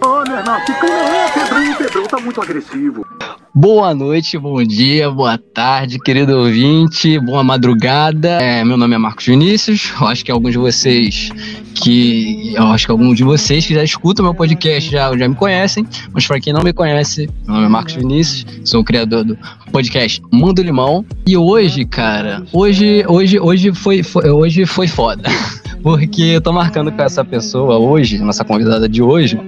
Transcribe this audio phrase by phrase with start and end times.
[0.00, 1.74] Olha, não, que clima é?
[1.74, 3.04] Pedrão tá muito agressivo.
[3.52, 8.40] Boa noite, bom dia, boa tarde, querido ouvinte, boa madrugada.
[8.40, 9.92] É, meu nome é Marcos Vinícius.
[10.00, 11.30] Eu acho que alguns de vocês
[11.74, 12.52] que.
[12.54, 15.84] Eu acho que alguns de vocês que já escutam meu podcast já, já me conhecem.
[16.12, 19.36] Mas para quem não me conhece, meu nome é Marcos Vinícius, sou o criador do
[19.72, 21.04] podcast Mundo Limão.
[21.26, 25.28] E hoje, cara, hoje, hoje, hoje foi, foi hoje foi foda.
[25.82, 29.40] Porque eu tô marcando com essa pessoa hoje, nossa convidada de hoje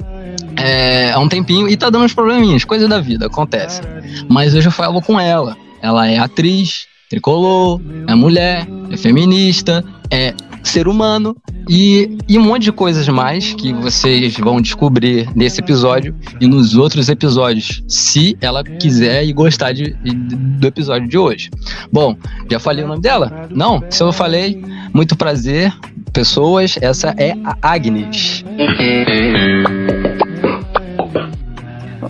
[0.64, 3.80] é, há um tempinho e tá dando uns probleminhas, coisa da vida, acontece.
[4.28, 5.56] Mas hoje eu falo com ela.
[5.82, 11.36] Ela é atriz, tricolor, é mulher, é feminista, é ser humano
[11.68, 16.74] e, e um monte de coisas mais que vocês vão descobrir nesse episódio e nos
[16.74, 21.50] outros episódios, se ela quiser e gostar de, do episódio de hoje.
[21.92, 22.16] Bom,
[22.50, 23.48] já falei o nome dela?
[23.50, 23.82] Não?
[23.88, 25.72] Se eu falei, muito prazer,
[26.12, 28.44] pessoas, essa é a Agnes.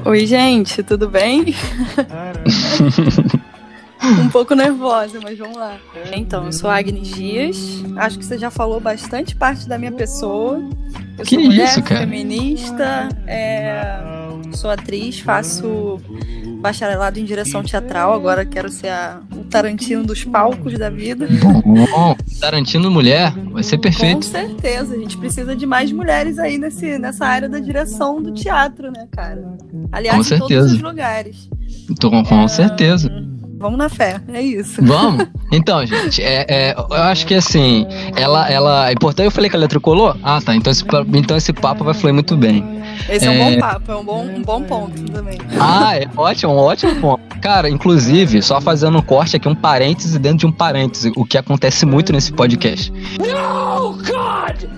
[0.05, 1.55] Oi, gente, tudo bem?
[4.21, 5.77] um pouco nervosa, mas vamos lá.
[6.13, 7.83] Então, eu sou a Agnes Dias.
[7.97, 10.63] Acho que você já falou bastante parte da minha pessoa.
[11.19, 12.01] Eu que sou mulher, isso, cara?
[12.01, 14.01] feminista, é...
[14.53, 16.01] sou atriz, faço
[16.61, 18.13] bacharelado em direção teatral.
[18.13, 19.21] Agora quero ser a...
[19.33, 21.27] o Tarantino dos palcos da vida.
[21.41, 24.25] Bom, Tarantino mulher, vai ser Com perfeito.
[24.25, 28.91] certeza, a gente precisa de mais mulheres aí nesse, nessa área da direção do teatro,
[28.91, 29.57] né, cara?
[29.91, 30.75] Aliás, Com em todos certeza.
[30.75, 31.49] os lugares.
[31.99, 33.11] Tô com, com certeza.
[33.61, 34.83] Vamos na fé, é isso.
[34.83, 35.27] Vamos?
[35.53, 38.89] Então, gente, é, é, eu acho que assim, ela, ela.
[38.89, 40.17] É importante, eu falei que ela é tricolor?
[40.23, 40.55] Ah, tá.
[40.55, 42.65] Então esse, então esse papo vai fluir muito bem.
[43.09, 43.51] Esse é, um É.
[43.55, 45.39] bom papo, é um bom, um bom ponto também.
[45.59, 47.21] Ah, é ótimo, um ótimo ponto.
[47.41, 51.39] Cara, inclusive, só fazendo um corte aqui, um parêntese dentro de um parêntese, o que
[51.39, 52.93] acontece muito nesse podcast.
[53.19, 54.69] No, God!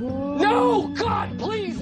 [0.00, 1.78] No, God, please!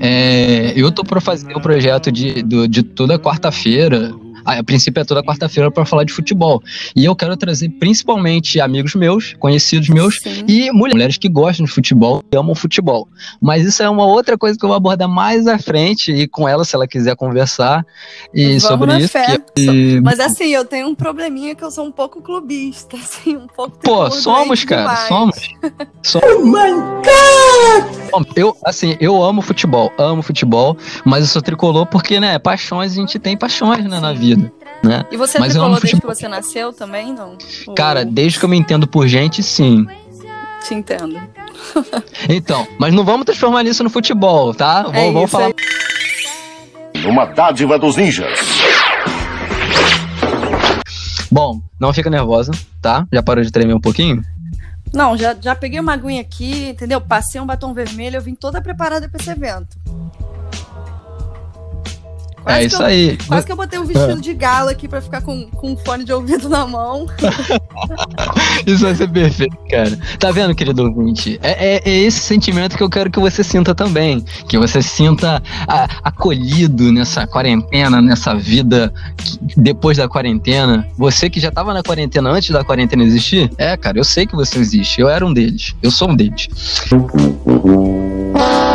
[0.00, 4.12] É, eu tô pra fazer o projeto de, do- de toda quarta-feira.
[4.46, 6.62] A, a princípio é toda quarta-feira pra falar de futebol.
[6.94, 10.44] E eu quero trazer principalmente amigos meus, conhecidos meus, Sim.
[10.46, 13.08] e mulher- mulheres que gostam de futebol e amam futebol.
[13.42, 16.48] Mas isso é uma outra coisa que eu vou abordar mais à frente e com
[16.48, 17.84] ela, se ela quiser conversar
[18.32, 19.12] e Vamos sobre isso.
[19.54, 23.46] que- Mas assim, eu tenho um probleminha que eu sou um pouco clubista, assim, um
[23.48, 25.08] pouco Pô, somos, cara, demais.
[25.08, 25.36] somos.
[26.02, 26.26] somos.
[28.12, 32.92] Bom, Eu, assim, eu amo futebol, amo futebol, mas eu sou tricolor porque, né, paixões,
[32.92, 34.35] a gente tem paixões, né, na vida,
[34.86, 35.04] né?
[35.10, 36.14] E você é Mas tricolor amo desde que futebol.
[36.14, 37.36] você nasceu também, não?
[37.74, 39.86] Cara, desde que eu me entendo por gente, sim.
[40.66, 41.20] Te entendo.
[42.28, 44.82] Então, mas não vamos transformar isso no futebol, tá?
[44.82, 45.50] Vamos, É vamos falar.
[46.94, 48.38] é Uma dádiva dos ninjas.
[51.30, 53.06] Bom, não fica nervosa, tá?
[53.12, 54.22] Já parou de tremer um pouquinho?
[54.92, 57.00] Não, já, já peguei uma aguinha aqui, entendeu?
[57.00, 59.76] Passei um batom vermelho, eu vim toda preparada pra esse evento.
[62.46, 63.18] Quase é isso eu- aí.
[63.26, 66.04] Quase que eu botei um vestido de gala aqui pra ficar com, com um fone
[66.04, 67.06] de ouvido na mão.
[68.64, 69.98] Isso vai ser perfeito, cara.
[70.18, 71.38] Tá vendo, querido ouvinte?
[71.42, 74.24] É, é- é esse sentimento que eu quero que você sinta também.
[74.48, 80.86] Que você sinta a- acolhido nessa quarentena, nessa vida que- depois da quarentena.
[80.96, 83.50] Você que já tava na quarentena antes da quarentena existir?
[83.58, 85.00] É, cara, eu sei que você existe.
[85.00, 85.74] Eu era um deles.
[85.82, 86.48] Eu sou um deles.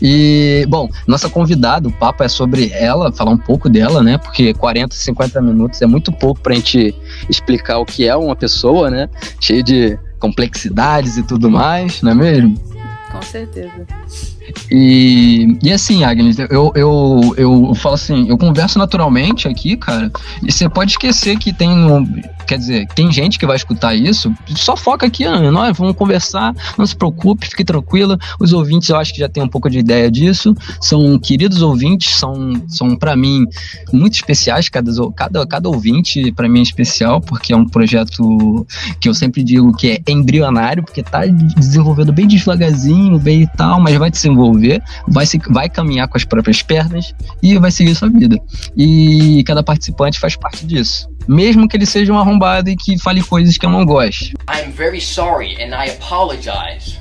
[0.00, 4.18] E, bom, nossa convidada, o papo é sobre ela, falar um pouco dela, né?
[4.18, 6.94] Porque 40, 50 minutos é muito pouco pra gente
[7.28, 9.08] explicar o que é uma pessoa, né?
[9.40, 12.60] Cheio de complexidades e tudo mais, não é mesmo?
[13.10, 13.86] Com certeza.
[14.70, 20.10] E, e assim, Agnes, eu, eu, eu falo assim, eu converso naturalmente aqui, cara,
[20.42, 22.04] e você pode esquecer que tem, um,
[22.46, 26.54] quer dizer, tem gente que vai escutar isso, só foca aqui, ah, nós vamos conversar,
[26.76, 29.78] não se preocupe, fique tranquila, os ouvintes eu acho que já tem um pouco de
[29.78, 33.44] ideia disso, são queridos ouvintes, são, são para mim
[33.92, 38.66] muito especiais, cada, cada, cada ouvinte para mim é especial, porque é um projeto
[39.00, 43.80] que eu sempre digo que é embrionário, porque tá desenvolvendo bem devagarzinho, bem e tal,
[43.80, 48.08] mas vai desenvolver, vai, se, vai caminhar com as próprias pernas e vai seguir sua
[48.08, 48.38] vida.
[48.76, 51.08] E cada participante faz parte disso.
[51.26, 54.26] Mesmo que ele seja um arrombado e que fale coisas que eu não gosto.
[54.48, 56.98] I am very sorry and I apologize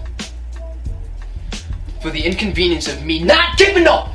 [2.02, 4.10] for the inconvenience of me not keeping up.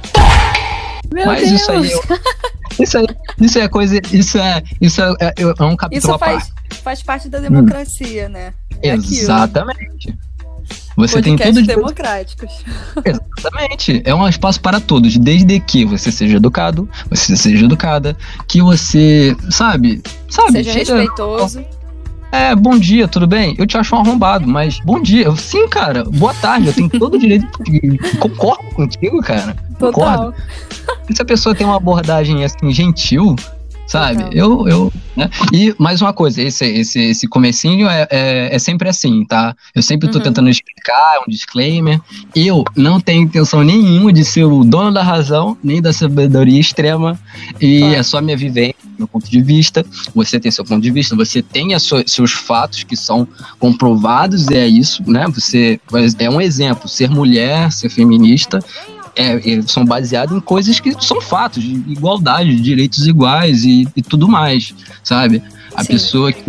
[1.12, 1.60] Meu Mas Deus!
[1.60, 2.02] isso aí, eu-
[2.78, 3.06] isso aí,
[3.40, 6.52] isso é coisa, isso é, isso é, é, é um capítulo Isso faz,
[6.82, 8.54] faz parte da democracia, né?
[8.80, 9.26] É aquilo.
[10.96, 12.50] Você tem Podcasts tudo de democráticos.
[13.04, 14.02] Exatamente.
[14.04, 19.36] É um espaço para todos, desde que você seja educado, você seja educada, que você,
[19.50, 21.64] sabe, sabe, Seja chega- respeitoso.
[22.32, 23.56] É, bom dia, tudo bem?
[23.58, 25.24] Eu te acho um arrombado, mas bom dia.
[25.24, 26.68] Eu, Sim, cara, boa tarde.
[26.68, 27.98] Eu tenho todo o direito de.
[28.20, 29.56] Concordo contigo, cara.
[29.80, 30.32] Concordo.
[30.32, 30.34] Total.
[31.12, 33.34] Se a pessoa tem uma abordagem assim, gentil,
[33.90, 34.24] sabe?
[34.32, 35.28] Eu, eu, né?
[35.52, 39.54] E mais uma coisa, esse, esse, esse comecinho é, é, é sempre assim, tá?
[39.74, 40.24] Eu sempre tô Uhum.
[40.24, 42.00] tentando explicar, é um disclaimer.
[42.34, 47.18] Eu não tenho intenção nenhuma de ser o dono da razão, nem da sabedoria extrema.
[47.60, 47.94] E Claro.
[47.96, 49.84] é só minha vivência, meu ponto de vista.
[50.14, 53.26] Você tem seu ponto de vista, você tem sua- seus fatos que são
[53.58, 55.26] comprovados, e é isso, né?
[55.34, 55.80] Você
[56.18, 58.60] é um exemplo, ser mulher, ser feminista,
[59.20, 63.86] é, é, são baseados em coisas que são fatos, de igualdade, de direitos iguais e,
[63.96, 65.42] e tudo mais, sabe?
[65.74, 65.92] A Sim.
[65.92, 66.42] pessoa que,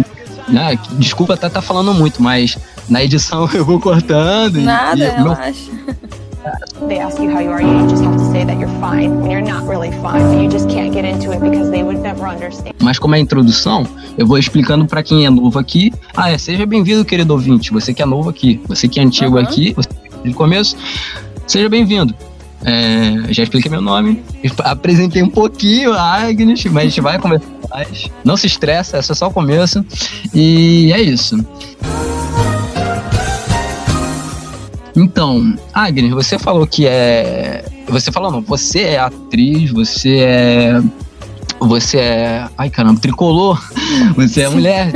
[0.48, 2.58] né, que- desculpa até estar falando muito, mas
[2.90, 4.58] na edição eu vou cortando.
[4.58, 5.72] e- Nada, e meu- relaxa.
[6.88, 9.32] They ask you how you are, you just have to say that you're fine when
[9.32, 10.24] you're not really fine.
[10.34, 12.74] But you just can't get into it because they would never understand.
[12.82, 13.86] Mas como é a introdução,
[14.18, 15.94] eu vou explicando pra quem é novo aqui.
[16.18, 17.72] Ah, é, seja bem-vindo, querido ouvinte.
[17.72, 19.44] Você que é novo aqui, você que é antigo Uhum.
[19.44, 19.90] aqui, você
[20.26, 20.76] de começo,
[21.46, 22.16] seja bem-vindo.
[22.64, 24.24] É, já expliquei meu nome,
[24.60, 28.08] apresentei um pouquinho a Agnes, mas a gente vai conversar mais.
[28.24, 29.84] Não se estressa, esse é só o começo.
[30.34, 31.44] E é isso.
[34.96, 37.66] Então, Agnes, você falou que é.
[37.88, 40.82] Você falou, não, você é atriz, você é.
[41.62, 42.48] Você é.
[42.58, 43.62] Ai caramba, tricolor.
[44.18, 44.92] Você é mulher.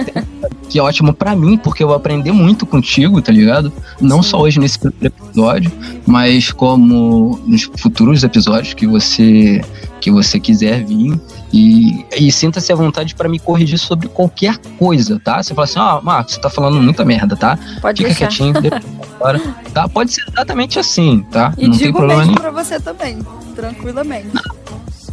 [0.70, 3.72] Que é ótimo pra mim, porque eu vou aprender muito contigo, tá ligado?
[4.02, 5.72] Não só hoje nesse episódio,
[6.08, 9.62] mas como nos futuros episódios que você
[10.02, 11.20] que você quiser vir.
[11.54, 15.42] E, e sinta-se à vontade pra me corrigir sobre qualquer coisa, tá?
[15.42, 17.58] Você fala assim, ó, Marcos, você tá falando muita merda, tá?
[17.82, 18.28] Pode Fica deixar.
[18.28, 18.84] quietinho, depois
[19.16, 19.42] agora,
[19.74, 19.88] tá?
[19.88, 21.54] Pode ser exatamente assim, tá?
[21.58, 22.54] E Não tem digo problema mesmo nenhum.
[22.54, 23.20] pra você também,
[23.56, 24.28] tranquilamente.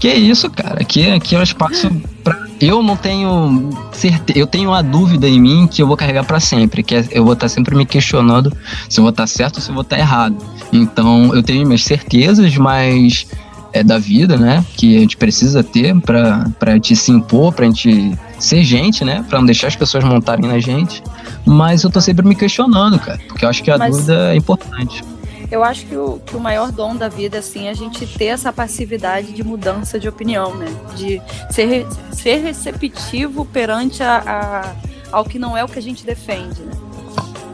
[0.02, 0.80] Que isso, cara?
[0.82, 1.88] Aqui, aqui é um espaço
[2.24, 2.36] pra.
[2.60, 4.36] Eu não tenho certeza.
[4.36, 6.82] Eu tenho uma dúvida em mim que eu vou carregar pra sempre.
[6.82, 8.52] Que é, eu vou estar sempre me questionando
[8.88, 10.36] se eu vou estar certo ou se eu vou estar errado.
[10.72, 13.28] Então, eu tenho minhas certezas, mas
[13.72, 14.64] é da vida, né?
[14.76, 19.24] Que a gente precisa ter pra, pra gente se impor, pra gente ser gente, né?
[19.28, 21.00] Pra não deixar as pessoas montarem na gente.
[21.46, 23.20] Mas eu tô sempre me questionando, cara.
[23.28, 25.04] Porque eu acho que a Mas- dúvida é importante.
[25.52, 28.24] Eu acho que o, que o maior dom da vida, assim, é a gente ter
[28.24, 30.66] essa passividade de mudança de opinião, né?
[30.96, 31.20] De
[31.50, 34.72] ser, ser receptivo perante a, a-
[35.12, 36.72] ao que não é o que a gente defende, né?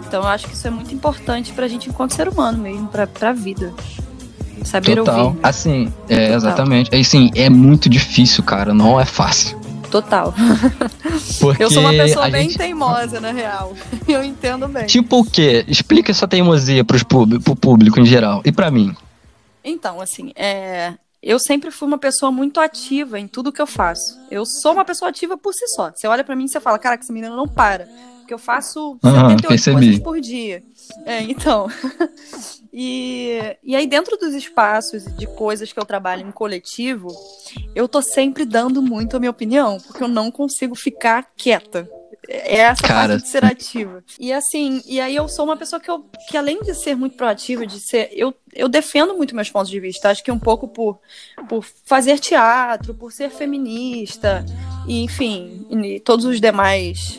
[0.07, 3.05] Então eu acho que isso é muito importante pra gente enquanto ser humano mesmo, pra,
[3.07, 3.75] pra vida.
[4.65, 5.19] Saber Total.
[5.27, 5.35] ouvir.
[5.35, 5.41] né?
[5.43, 6.37] Assim, é, Total.
[6.37, 6.95] exatamente.
[6.95, 8.73] Assim, é muito difícil, cara.
[8.73, 9.59] Não é fácil.
[9.91, 10.35] Total.
[11.41, 12.59] Porque Eu sou uma pessoa bem gente...
[12.59, 13.75] teimosa, na real.
[14.07, 14.87] Eu entendo bem.
[14.87, 15.65] Tipo o quê?
[15.69, 17.43] Explica essa teimosia pros pub...
[17.43, 18.43] pro público em geral.
[18.45, 18.95] E pra mim?
[19.65, 24.19] Então, assim, é, eu sempre fui uma pessoa muito ativa em tudo que eu faço.
[24.31, 25.91] Eu sou uma pessoa ativa por si só.
[25.91, 27.89] Você olha pra mim e você fala, caraca, essa menina não para.
[28.19, 29.77] Porque eu faço Aham, 78 percebi.
[29.77, 30.63] coisas por dia.
[31.05, 31.69] É, então.
[32.73, 37.09] e, e aí, dentro dos espaços de coisas que eu trabalho em coletivo,
[37.75, 41.89] eu tô sempre dando muito a minha opinião, porque eu não consigo ficar quieta.
[42.29, 44.05] É essa Cara, parte de ser ativa.
[44.21, 47.17] E assim, e aí eu sou uma pessoa que, eu, que além de ser muito
[47.17, 48.11] proativa, de ser.
[48.13, 50.11] Eu, eu defendo muito meus pontos de vista.
[50.11, 50.99] Acho que um pouco por,
[51.49, 54.45] por fazer teatro, por ser feminista,
[54.87, 57.19] e enfim, e todos os demais.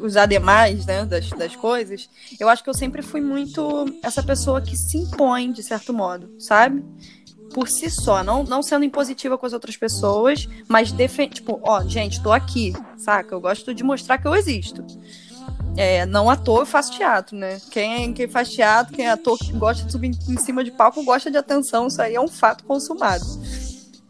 [0.00, 4.60] Os ademais, né, das, das coisas, eu acho que eu sempre fui muito essa pessoa
[4.60, 6.84] que se impõe, de certo modo, sabe?
[7.54, 11.82] Por si só, não, não sendo impositiva com as outras pessoas, mas defendendo, tipo, ó,
[11.84, 13.34] gente, tô aqui, saca?
[13.34, 14.84] Eu gosto de mostrar que eu existo.
[15.76, 17.60] É, não à toa eu faço teatro, né?
[17.70, 21.02] Quem, quem faz teatro, quem é ator que gosta de subir em cima de palco,
[21.02, 23.24] gosta de atenção, isso aí é um fato consumado.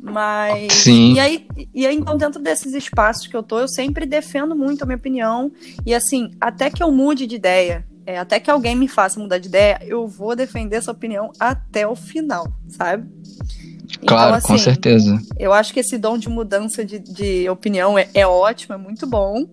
[0.02, 0.72] Mas.
[0.72, 1.14] Sim.
[1.14, 4.82] E aí, e aí, então, dentro desses espaços que eu tô, eu sempre defendo muito
[4.82, 5.52] a minha opinião.
[5.84, 9.38] E assim, até que eu mude de ideia, é, até que alguém me faça mudar
[9.38, 13.08] de ideia, eu vou defender essa opinião até o final, sabe?
[14.06, 15.20] Claro, então, com assim, certeza.
[15.38, 19.06] eu acho que esse dom de mudança de, de opinião é, é ótimo, é muito
[19.06, 19.46] bom.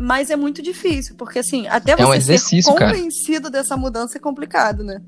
[0.00, 2.94] Mas é muito difícil, porque assim, até você um ser exercício, cara.
[2.94, 5.02] convencido dessa mudança é complicado, né?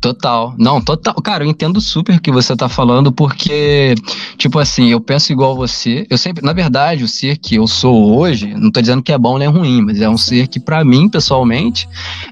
[0.00, 0.54] Total.
[0.58, 1.14] Não, total.
[1.14, 3.94] Cara, eu entendo super o que você tá falando, porque,
[4.36, 6.06] tipo assim, eu penso igual você.
[6.10, 9.18] Eu sempre, na verdade, o ser que eu sou hoje, não tô dizendo que é
[9.18, 11.88] bom nem ruim, mas é um ser que, pra mim, pessoalmente,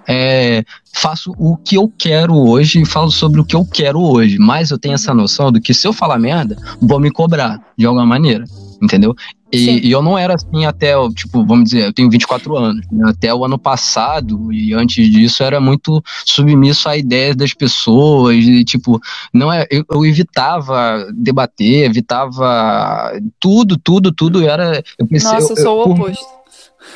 [0.07, 4.39] é, faço o que eu quero hoje e falo sobre o que eu quero hoje.
[4.39, 7.87] Mas eu tenho essa noção do que se eu falar merda, vou me cobrar de
[7.87, 8.45] alguma maneira.
[8.81, 9.17] Entendeu?
[9.55, 12.87] E, e eu não era assim até, tipo, vamos dizer, eu tenho 24 anos.
[12.91, 13.11] né?
[13.11, 18.37] Até o ano passado e antes disso eu era muito submisso à ideia das pessoas.
[18.37, 19.01] E, tipo,
[19.33, 24.47] não é, eu, eu evitava debater, evitava tudo, tudo, tudo.
[24.47, 24.83] Era.
[24.99, 26.44] Eu pensei, Nossa, eu, sou o oposto.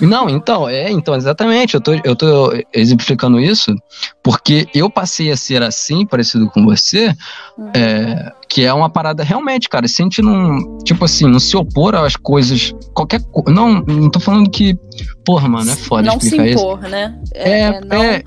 [0.01, 1.75] Não, então, é, então, exatamente.
[1.75, 3.75] Eu tô, eu tô exemplificando isso
[4.23, 7.15] porque eu passei a ser assim, parecido com você,
[7.57, 7.71] Uhum.
[7.75, 9.89] é, que é uma parada realmente, cara.
[9.89, 13.51] Se a gente não, tipo assim, não se opor às coisas, qualquer coisa.
[13.51, 14.79] Não, não tô falando que.
[15.25, 16.59] Porra, mano, é foda não se explicar isso.
[16.63, 17.19] impor, né?
[17.35, 18.23] É, não, é,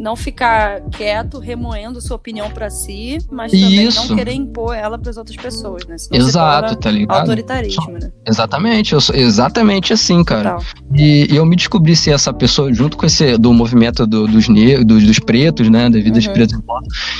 [0.00, 4.08] não ficar quieto, remoendo sua opinião pra si, mas também Isso.
[4.08, 5.98] não querer impor ela pras outras pessoas, né?
[5.98, 7.18] Senão se exato, tá ligado?
[7.20, 8.10] autoritarismo, né?
[8.26, 10.52] Exatamente, eu exatamente assim, cara.
[10.52, 10.64] Total.
[10.94, 14.86] E, eu me descobri ser essa pessoa junto com esse do movimento do- dos negros,
[14.86, 16.32] dos, dos pretos, né, da vida dos Uhum.
[16.32, 16.58] pretos.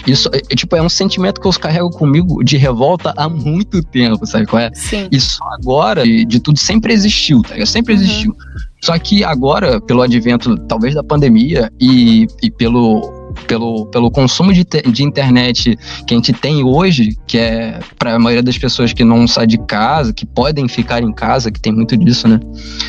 [0.06, 3.82] Isso, é, é, tipo, é um sentimento que eu carrego comigo de revolta há muito
[3.82, 4.70] tempo, sabe qual é?
[4.72, 5.06] Sim.
[5.12, 7.54] E só agora, de, de tudo, sempre existiu, tá?
[7.66, 8.00] Sempre Uhum.
[8.82, 14.64] Só que agora, pelo advento, talvez, da pandemia e, e pelo, pelo, pelo consumo de,
[14.64, 19.04] de internet que a gente tem hoje, que é para a maioria das pessoas que
[19.04, 22.40] não sai de casa, que podem ficar em casa, que tem muito disso, né?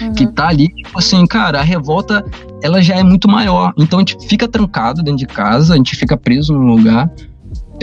[0.02, 0.14] Uhum.
[0.14, 2.24] Que tá ali, tipo assim, cara, a revolta,
[2.64, 3.74] ela já é muito maior.
[3.78, 7.12] Então a gente fica trancado dentro de casa, a gente fica preso num lugar.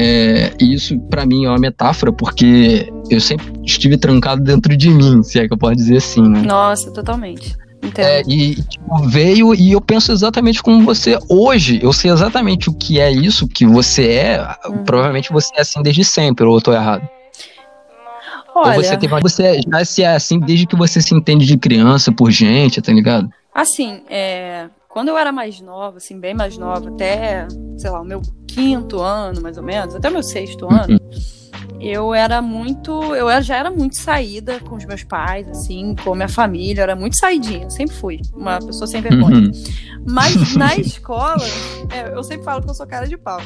[0.00, 4.88] É, e isso, pra mim, é uma metáfora, porque eu sempre estive trancado dentro de
[4.88, 6.42] mim, se é que eu posso dizer assim, né?
[6.42, 7.56] Nossa, totalmente.
[7.82, 8.06] Entendo.
[8.06, 11.78] É, e tipo, veio e eu penso exatamente como você hoje.
[11.82, 14.56] Eu sei exatamente o que é isso que você é.
[14.66, 14.84] Uhum.
[14.84, 17.08] Provavelmente você é assim desde sempre, ou eu tô errado.
[18.54, 21.56] Olha, Ou você teve você já se é assim desde que você se entende de
[21.56, 23.30] criança por gente, tá ligado?
[23.54, 28.04] assim, é, quando eu era mais nova, assim, bem mais nova, até, sei lá, o
[28.04, 30.98] meu quinto ano, mais ou menos, até o meu sexto ano,
[31.80, 36.16] eu era muito, eu já era muito saída com os meus pais, assim, com a
[36.16, 39.38] minha família, era muito saidinha, sempre fui uma pessoa sem vergonha.
[39.38, 39.52] Uhum.
[40.06, 41.44] Mas na escola,
[41.90, 43.40] é, eu sempre falo que eu sou cara de pau.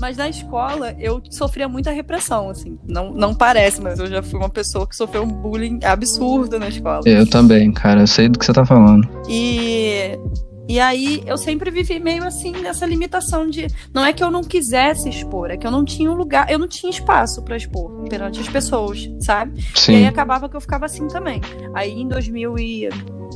[0.00, 2.78] Mas na escola eu sofria muita repressão, assim.
[2.88, 6.68] Não, não parece, mas eu já fui uma pessoa que sofreu um bullying absurdo na
[6.68, 7.02] escola.
[7.04, 8.00] Eu também, cara.
[8.00, 9.06] Eu sei do que você tá falando.
[9.28, 10.18] E,
[10.70, 13.66] e aí eu sempre vivi meio assim nessa limitação de.
[13.92, 16.58] Não é que eu não quisesse expor, é que eu não tinha um lugar, eu
[16.58, 19.58] não tinha espaço pra expor perante as pessoas, sabe?
[19.58, 20.06] E aí Sim.
[20.06, 21.40] acabava que eu ficava assim também.
[21.74, 22.88] Aí em 2000 e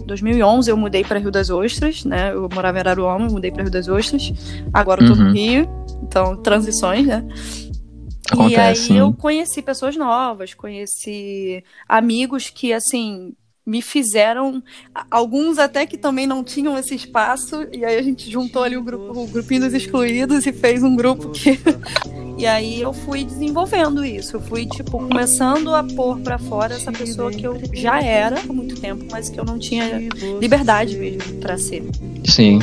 [0.06, 2.32] 2011 eu mudei para Rio das Ostras, né?
[2.32, 4.32] Eu morava em Araruama, mudei para Rio das Ostras.
[4.72, 5.28] Agora eu tô Uhum.
[5.28, 5.68] no Rio,
[6.02, 7.26] então transições, né?
[7.26, 8.58] e Acontece.
[8.60, 8.98] aí sim.
[8.98, 13.34] eu conheci pessoas novas, conheci amigos que assim
[13.66, 14.62] me fizeram
[15.10, 18.82] alguns até que também não tinham esse espaço e aí a gente juntou ali o
[18.82, 21.58] grupo o grupinho dos excluídos e fez um grupo que
[22.36, 26.92] e aí eu fui desenvolvendo isso eu fui tipo começando a pôr pra fora essa
[26.92, 29.98] pessoa que eu já era há muito tempo mas que eu não tinha
[30.40, 31.82] liberdade mesmo pra ser
[32.26, 32.58] Sim.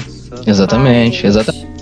[0.46, 1.24] Exatamente.
[1.24, 1.81] Mas- Exatamente.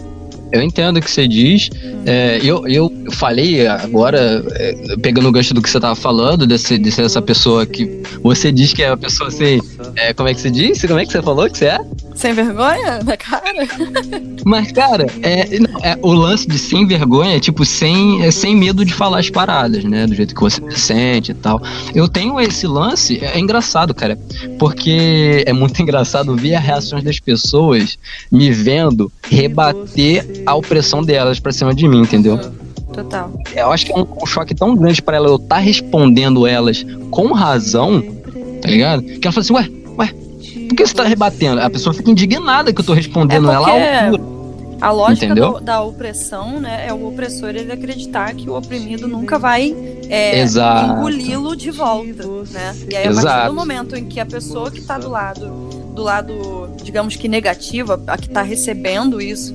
[0.52, 1.70] Eu entendo o que você diz.
[2.06, 6.78] É, eu, eu falei agora, é, pegando o gancho do que você tava falando, desse,
[6.78, 9.60] de ser essa pessoa que você diz que é a pessoa assim.
[9.96, 10.88] é, como é que você disse?
[10.88, 11.80] Como é que você falou que você é?
[12.20, 13.66] Sem vergonha na cara
[14.46, 18.56] Mas, cara, é, não, é, o lance de sem vergonha é tipo sem, é, sem
[18.56, 20.06] medo de falar as paradas, né?
[20.06, 21.62] Do jeito que você se sente e tal.
[21.96, 24.20] Eu tenho esse lance, é, é engraçado, cara,
[24.58, 27.98] porque é muito engraçado ver as reações das pessoas
[28.30, 32.38] me vendo rebater a opressão delas pra cima de mim, entendeu?
[32.94, 36.46] total Eu acho que é um, um choque tão grande pra ela eu estar respondendo
[36.46, 38.02] elas com razão,
[38.62, 39.04] tá ligado?
[39.04, 40.14] Que ela fala assim, ué, ué,
[40.70, 41.60] por que você tá rebatendo?
[41.62, 44.40] A pessoa fica indignada que eu tô respondendo É ela à altura.
[44.82, 49.38] A lógica do- da opressão, né, é o opressor ele acreditar que o oprimido nunca
[49.38, 49.76] vai
[50.08, 50.94] é, Exato.
[50.94, 52.74] engoli-lo de volta, né?
[52.90, 53.50] E aí a partir Exato.
[53.50, 55.48] do momento em que a pessoa que tá do lado,
[55.94, 59.54] do lado, digamos que negativa, a que tá recebendo isso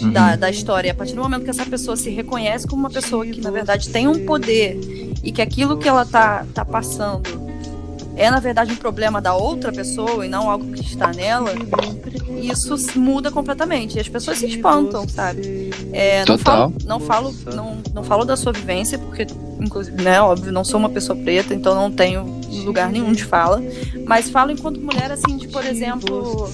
[0.00, 0.12] Uhum.
[0.12, 3.26] da, da história, a partir do momento que essa pessoa se reconhece como uma pessoa
[3.26, 4.78] que na verdade tem um poder
[5.22, 7.22] e que aquilo que ela tá, tá passando
[8.20, 11.54] é na verdade um problema da outra pessoa e não algo que está nela,
[12.42, 13.96] isso muda completamente.
[13.96, 15.70] E as pessoas se espantam, sabe?
[15.90, 16.70] É, não Total.
[16.70, 19.26] falo, não falo, não, não falo da sua vivência, porque,
[19.58, 23.62] inclusive, né, óbvio, não sou uma pessoa preta, então não tenho lugar nenhum de fala.
[24.04, 26.46] Mas falo enquanto mulher, assim, de, por exemplo.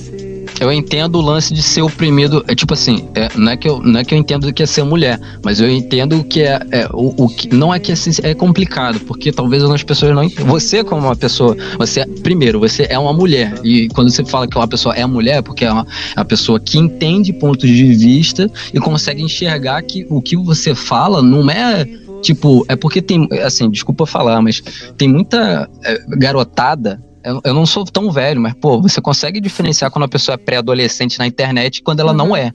[0.60, 2.44] Eu entendo o lance de ser oprimido.
[2.48, 4.66] É tipo assim, é, não, é que eu, não é que eu entendo que é
[4.66, 8.10] ser mulher, mas eu entendo que é, é o, o que não é que assim,
[8.22, 10.28] é complicado, porque talvez algumas pessoas não.
[10.46, 13.54] Você, como uma pessoa, você primeiro, você é uma mulher.
[13.62, 16.58] E quando você fala que uma pessoa é mulher, porque é uma, é uma pessoa
[16.58, 21.86] que entende pontos de vista e consegue enxergar que o que você fala não é.
[22.22, 23.28] Tipo, é porque tem.
[23.44, 24.62] Assim, desculpa falar, mas
[24.96, 29.90] tem muita é, garotada eu, eu não sou tão velho, mas, pô, você consegue diferenciar
[29.90, 32.36] quando a pessoa é pré-adolescente na internet e quando ela não Uhum.
[32.36, 32.52] é.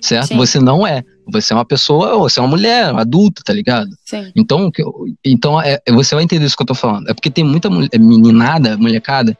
[0.00, 0.28] Certo?
[0.28, 0.36] Sim.
[0.36, 1.02] Você não é.
[1.32, 3.88] Você é uma pessoa, você é uma mulher, adulta, tá ligado?
[4.04, 4.30] Sim.
[4.36, 7.08] Então, o então é, é- você vai entender isso que eu tô falando.
[7.08, 9.36] É porque tem muita mulher, meninada, molecada,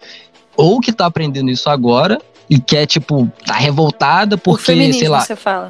[0.56, 5.08] ou que tá aprendendo isso agora e quer, tipo, tá revoltada o porque, feminismo, sei
[5.08, 5.68] lá, você fala.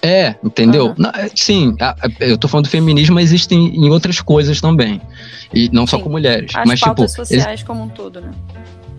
[0.00, 0.94] é, entendeu?
[0.96, 1.74] Não, é, sim,
[2.20, 5.00] eu tô falando do feminismo, mas existem em outras coisas também.
[5.54, 6.04] E não só Sim.
[6.04, 6.50] com mulheres.
[6.54, 8.30] As mas, tipo, pautas sociais como um todo, né?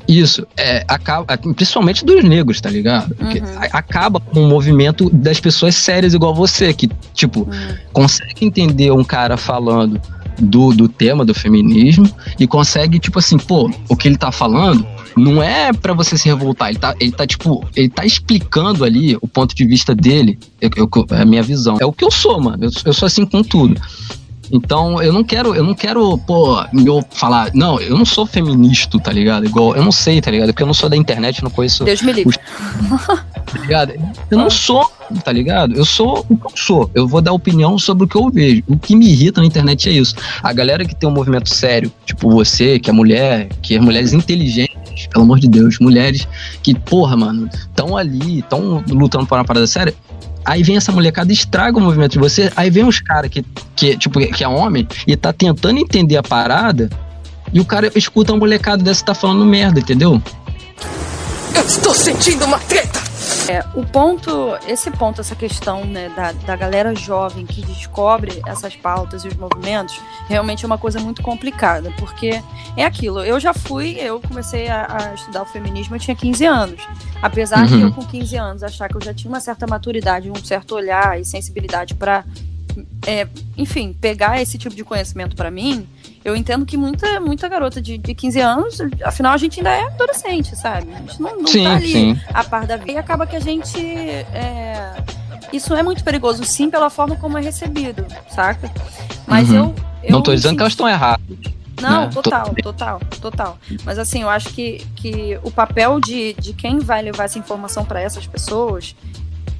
[0.05, 3.15] isso, é, acaba, principalmente dos negros, tá ligado?
[3.15, 3.45] Porque Uhum.
[3.71, 7.75] acaba com o movimento das pessoas sérias igual você, que, tipo, Uhum.
[7.93, 10.01] consegue entender um cara falando
[10.37, 14.85] do, do tema do feminismo e consegue, tipo assim, pô, o que ele tá falando
[15.15, 19.15] não é pra você se revoltar, ele tá, ele tá, tipo, ele tá explicando ali
[19.21, 21.77] o ponto de vista dele, eu, eu- é a minha visão.
[21.79, 23.79] É o que eu sou, mano, eu, eu sou assim com tudo.
[24.53, 28.99] Então, eu não quero, eu não quero, pô, eu falar, não, eu não sou feminista,
[28.99, 29.47] tá ligado?
[29.47, 30.49] Igual, eu não sei, tá ligado?
[30.49, 32.37] Porque eu não sou da internet, eu não conheço Deus me livre.
[33.07, 33.93] tá ligado?
[34.29, 34.87] Eu não sou,
[35.23, 35.73] tá ligado?
[35.73, 36.91] Eu sou o que eu sou.
[36.93, 38.61] Eu vou dar opinião sobre o que eu vejo.
[38.67, 40.15] O que me irrita na internet é isso.
[40.43, 44.13] A galera que tem um movimento sério, tipo você, que é mulher, que é mulheres
[44.13, 46.27] inteligentes, pelo amor de Deus, mulheres
[46.61, 49.95] que, porra, mano, estão ali, estão lutando por uma parada séria.
[50.45, 52.51] Aí vem essa molecada estraga o movimento de você.
[52.55, 53.45] Aí vem uns caras que,
[53.75, 56.89] que, tipo, que é homem e tá tentando entender a parada.
[57.51, 60.21] E o cara escuta uma molecada dessa tá falando merda, entendeu?
[61.55, 63.02] Eu estou sentindo uma treta!
[63.49, 68.75] É, o ponto, esse ponto, essa questão né, da, da galera jovem que descobre essas
[68.75, 72.41] pautas e os movimentos, realmente é uma coisa muito complicada, porque
[72.77, 73.23] é aquilo.
[73.23, 76.81] Eu já fui, eu comecei a, a estudar o feminismo, eu tinha 15 anos.
[77.21, 77.81] Apesar de Uhum.
[77.81, 81.19] eu, com 15 anos, achar que eu já tinha uma certa maturidade, um certo olhar
[81.19, 82.23] e sensibilidade para,
[83.57, 85.87] enfim, pegar esse tipo de conhecimento para mim,
[86.23, 89.83] eu entendo que muita, muita garota de, de 15 anos, afinal, a gente ainda é
[89.87, 90.93] adolescente, sabe?
[90.93, 92.21] A gente não, não sim, tá ali sim.
[92.33, 92.91] a par da vida.
[92.93, 93.77] E acaba que a gente.
[93.79, 94.93] é,
[95.51, 98.71] Isso é muito perigoso, sim, pela forma como é recebido, saca?
[99.27, 99.55] Mas Uhum.
[99.55, 100.11] eu, eu.
[100.11, 101.23] Não tô dizendo sim- que elas estão erradas.
[101.81, 102.09] Não, né?
[102.13, 103.57] total, total, total.
[103.83, 107.83] Mas assim, eu acho que, que o papel de, de quem vai levar essa informação
[107.83, 108.95] para essas pessoas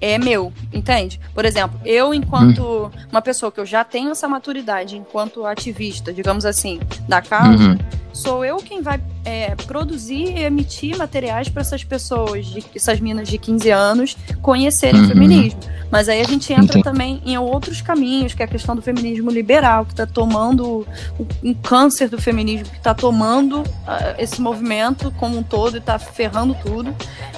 [0.04, 1.20] é meu, entende?
[1.34, 2.92] Por exemplo, eu, enquanto Hum.
[3.12, 7.78] uma pessoa que eu já tenho essa maturidade enquanto ativista, digamos assim, da causa, Uhum.
[8.12, 13.26] sou eu quem vai é, produzir e emitir materiais para essas pessoas, de, essas minas
[13.30, 15.06] de 15 anos, conhecerem Uhum.
[15.06, 15.60] o feminismo.
[15.90, 16.84] Mas aí a gente entra Entendi.
[16.84, 20.86] também em outros caminhos, que é a questão do feminismo liberal, que está tomando
[21.18, 25.78] o- um câncer do feminismo, que está tomando ah, esse movimento como um todo e
[25.80, 26.94] está ferrando tudo.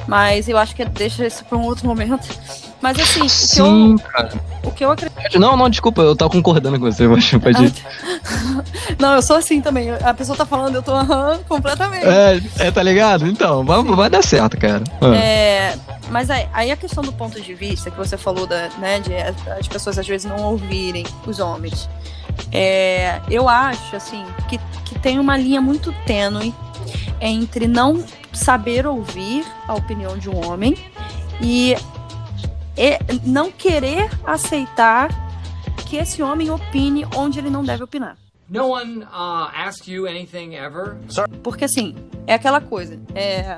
[0.08, 2.26] Mas eu acho que deixa isso para um outro momento.
[2.82, 4.32] Mas assim, o que, eu, cara.
[4.64, 5.40] o que eu acredito.
[5.40, 7.74] Não, não, desculpa, eu tava concordando com você, mas pode ir.
[9.00, 9.90] Não, eu sou assim também.
[9.92, 12.06] A pessoa tá falando, eu tô aham, completamente.
[12.06, 13.26] É, é, tá ligado?
[13.28, 14.84] Então, vai, vai dar certo, cara.
[15.02, 15.16] Ah.
[15.16, 15.78] É,
[16.10, 19.16] mas aí, aí a questão do ponto de vista que você falou, da, né, de
[19.52, 21.90] as pessoas às vezes não ouvirem os homens.
[22.52, 26.54] É, eu acho, assim, que, que tem uma linha muito tênue
[27.20, 30.78] entre não saber ouvir a opinião de um homem
[31.42, 31.76] e,
[32.78, 35.10] e não querer aceitar
[35.88, 38.18] que esse homem opine onde ele não deve opinar.
[38.50, 40.98] No one uh, asked you anything ever?
[41.42, 41.96] Porque assim,
[42.28, 43.00] é aquela coisa.
[43.16, 43.58] É,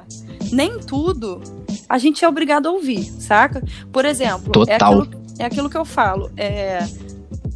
[0.52, 1.42] nem tudo
[1.90, 3.62] a gente é obrigado a ouvir, saca?
[3.92, 6.32] Por exemplo, é aquilo, é aquilo que eu falo.
[6.38, 6.80] É,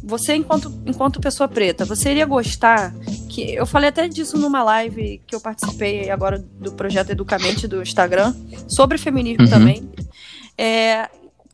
[0.02, 2.92] você, enquanto, enquanto pessoa preta, você iria gostar
[3.28, 3.54] que.
[3.54, 8.34] Eu falei até disso numa live que eu participei agora do projeto Educamente do Instagram,
[8.68, 9.50] sobre feminismo Uhum.
[9.50, 9.90] também.
[10.58, 11.08] É,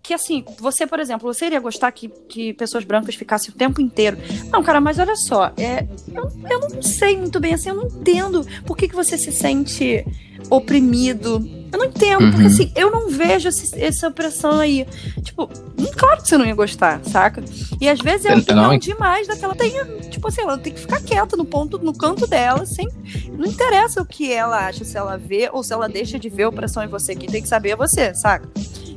[0.09, 3.79] que assim, você, por exemplo, você iria gostar que, que pessoas brancas ficassem o tempo
[3.79, 4.17] inteiro.
[4.51, 7.85] Não, cara, mas olha só, é, eu, eu não sei muito bem assim, eu não
[7.89, 10.03] entendo por que, que você se sente
[10.49, 11.47] oprimido.
[11.71, 12.47] Eu não entendo, porque Uhum.
[12.47, 14.87] assim, eu não vejo esse- essa opressão aí.
[15.23, 17.45] Tipo, hum, claro que você não ia gostar, saca?
[17.79, 18.79] E às vezes é a opinião não.
[18.79, 19.55] demais daquela.
[19.55, 19.73] Tem,
[20.09, 22.89] tipo assim, ela tem que ficar quieta no ponto, no canto dela, sem.
[23.33, 26.45] Não interessa o que ela acha, se ela vê ou se ela deixa de ver
[26.45, 27.15] a opressão em você.
[27.15, 28.49] Quem tem que saber é você, saca?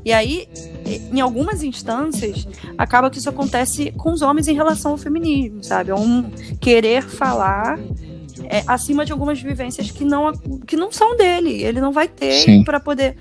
[0.03, 0.47] E aí,
[1.13, 5.91] em algumas instâncias, acaba que isso acontece com os homens em relação ao feminismo, sabe?
[5.91, 7.79] É um querer falar
[8.45, 10.31] é, acima de algumas vivências que não,
[10.65, 11.63] que não são dele.
[11.63, 13.15] Ele não vai ter para poder.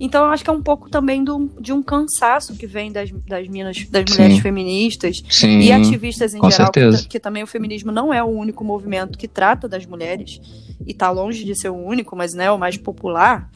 [0.00, 3.10] Então, eu acho que é um pouco também do, de um cansaço que vem das,
[3.28, 4.16] das minas, das Sim.
[4.16, 5.60] mulheres feministas Sim.
[5.60, 9.16] e ativistas em com geral, que, que também o feminismo não é o único movimento
[9.16, 10.40] que trata das mulheres,
[10.84, 13.48] e tá longe de ser o único, mas né, o mais popular.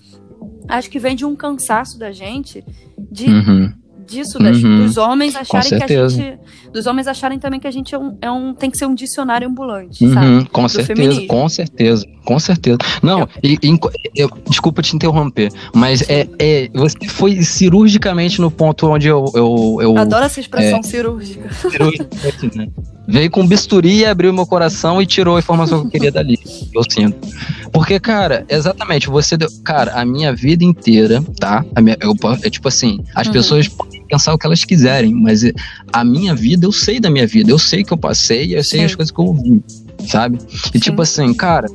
[0.68, 2.64] Acho que vem de um cansaço da gente
[3.10, 3.72] de Uhum.
[4.06, 4.84] disso, das- Uhum.
[4.84, 6.38] dos homens acharem que a gente.
[6.72, 8.94] Dos homens acharem também que a gente é um, é um- tem que ser um
[8.94, 10.26] dicionário ambulante, sabe?
[10.26, 11.26] Uhum, com Do certeza, feminismo.
[11.28, 12.78] com certeza, com certeza.
[13.02, 18.50] Não, e, e enco- eu, desculpa te interromper, mas é, é, você foi cirurgicamente no
[18.50, 19.24] ponto onde eu.
[19.34, 20.42] eu, eu Adoro essa É.
[20.42, 21.48] expressão cirúrgica.
[23.08, 26.38] Veio com bisturi, abriu meu coração e tirou a informação que eu queria dali.
[26.74, 27.16] Eu sinto.
[27.72, 29.48] Porque, cara, exatamente, você deu.
[29.64, 31.64] Cara, a minha vida inteira, tá?
[31.74, 33.32] A minha, eu, é tipo assim, as Uhum.
[33.32, 35.42] pessoas podem pensar o que elas quiserem, mas
[35.92, 38.80] a minha vida, eu sei da minha vida, eu sei que eu passei, eu sei
[38.80, 38.86] Sim.
[38.86, 39.62] as coisas que eu vi,
[40.06, 40.38] sabe?
[40.74, 41.68] E tipo assim, cara.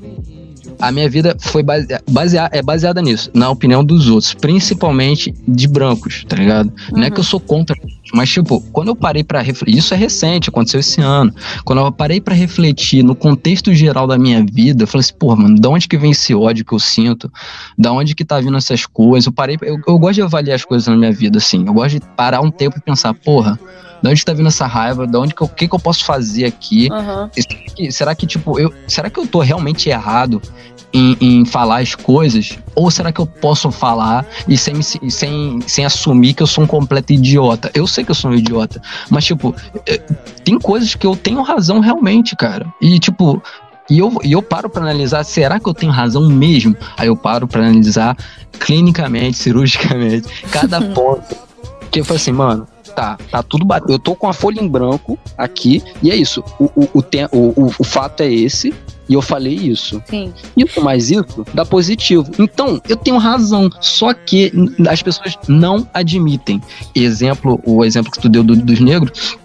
[0.82, 5.68] A minha vida foi basea- basea- é baseada nisso, na opinião dos outros, principalmente de
[5.68, 6.72] brancos, tá ligado?
[6.92, 7.12] Não é Uhum.
[7.12, 7.76] que eu sou contra,
[8.14, 11.34] mas tipo, quando eu parei pra refletir, isso é recente, aconteceu esse ano.
[11.64, 15.36] Quando eu parei pra refletir no contexto geral da minha vida, eu falei assim, pô,
[15.36, 17.32] mano, da onde que vem esse ódio que eu sinto?
[17.78, 19.26] Da onde que tá vindo essas coisas?
[19.28, 21.66] Eu parei, eu, eu gosto de avaliar as coisas na minha vida, assim.
[21.66, 23.60] Eu gosto de parar um tempo e pensar, porra,
[24.02, 25.06] da onde tá vindo essa raiva?
[25.06, 26.90] Da onde que eu, o que que eu posso fazer aqui?
[26.92, 27.30] Aham.
[27.36, 30.42] Será que, será que, tipo, eu, será que eu tô realmente errado
[30.94, 32.58] em, em falar as coisas?
[32.76, 36.68] Ou será que eu posso falar e sem, sem, sem assumir que eu sou um
[36.68, 37.72] completo idiota?
[37.74, 39.56] Eu sei que eu sou um idiota, mas, tipo,
[39.88, 40.02] eh,
[40.44, 42.66] tem coisas que eu tenho razão realmente, cara.
[42.82, 43.42] E, tipo,
[43.90, 46.76] e eu, e eu paro pra analisar, será que eu tenho razão mesmo?
[46.98, 48.16] Aí eu paro pra analisar
[48.60, 51.36] clinicamente, cirurgicamente, cada ponto.
[51.90, 53.94] Que eu falo assim, mano, tá, tá tudo batendo.
[53.94, 56.44] Eu tô com a folha em branco aqui, e é isso.
[56.60, 58.74] O, o, o, tem- o, o, o fato é esse,
[59.10, 60.02] e eu falei isso.
[60.08, 60.32] Sim.
[60.56, 62.30] Isso mais isso dá positivo.
[62.40, 63.70] Então, eu tenho razão.
[63.82, 64.52] Só que
[64.90, 66.62] as pessoas não admitem.
[66.96, 69.36] Exemplo, o exemplo que tu deu do- dos negros.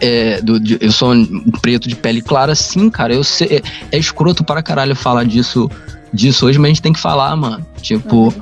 [0.00, 3.12] É, do- de- eu sou um preto de pele clara, sim, cara.
[3.12, 5.68] Eu sei, é, é escroto para caralho falar disso,
[6.12, 7.66] disso hoje, mas a gente tem que falar, mano.
[7.82, 8.32] Tipo,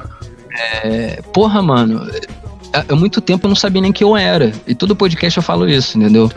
[0.85, 2.07] é, porra, mano.
[2.73, 4.53] Há muito tempo eu não sabia nem quem eu era.
[4.67, 6.31] E todo podcast eu falo isso, entendeu?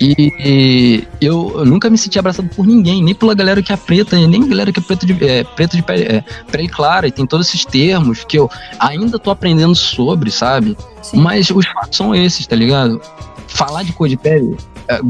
[0.00, 3.76] E, e eu, eu nunca me senti abraçado por ninguém, nem pela galera que é
[3.76, 7.10] preta, nem galera que é preta de, é, preta de pele, é, pele clara, e
[7.10, 10.76] tem todos esses termos que eu ainda tô aprendendo sobre, sabe?
[11.00, 11.18] Sim.
[11.18, 13.00] Mas os fatos são esses, tá ligado?
[13.46, 14.56] Falar de cor de pele,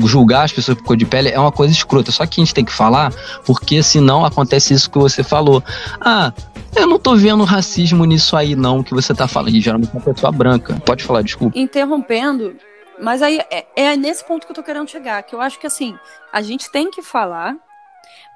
[0.05, 2.11] julgar as pessoas por cor de pele é uma coisa escrota.
[2.11, 3.13] Só que a gente tem que falar,
[3.45, 5.63] porque senão acontece isso que você falou.
[6.01, 6.33] Ah,
[6.75, 9.55] eu não tô vendo racismo nisso aí, não, que você tá falando.
[9.55, 10.81] E geralmente é uma pessoa branca.
[10.85, 11.59] Pode falar, desculpa.
[11.59, 12.55] interrompendo,
[13.01, 15.67] mas aí é, é nesse ponto que eu tô querendo chegar, que eu acho que
[15.67, 15.97] assim,
[16.33, 17.57] a gente tem que falar,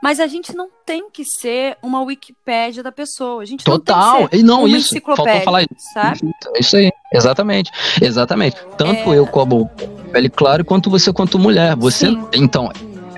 [0.02, 3.40] mas a gente não tem que ser uma Wikipédia da pessoa.
[3.42, 4.18] A gente não Total.
[4.18, 4.88] tem que ser E não, uma isso.
[4.94, 5.92] Enciclopédia, falar isso.
[5.94, 6.20] sabe?
[6.56, 8.56] É isso aí, exatamente, exatamente.
[8.76, 9.18] Tanto É.
[9.18, 9.70] eu como
[10.12, 11.76] pele claro, quanto você quanto mulher.
[11.76, 12.22] Você, Sim.
[12.34, 12.70] então,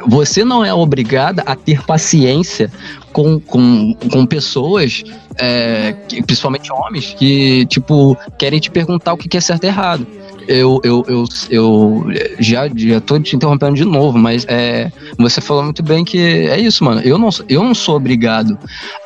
[0.07, 2.71] você não é obrigada a ter paciência
[3.13, 5.03] com, com, com pessoas,
[5.39, 10.07] é, que- principalmente homens, que, tipo, querem te perguntar o que é certo e errado.
[10.47, 12.07] Eu, eu, eu, eu
[12.39, 16.59] já, já tô te interrompendo de novo, mas é, você falou muito bem que é
[16.61, 17.01] isso, mano.
[17.03, 18.59] Eu não, sou- eu não sou obrigado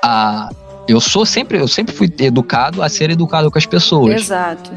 [0.02, 0.50] a.
[0.88, 4.70] Eu sou sempre, eu sempre fui educado a ser educado com as pessoas Exato.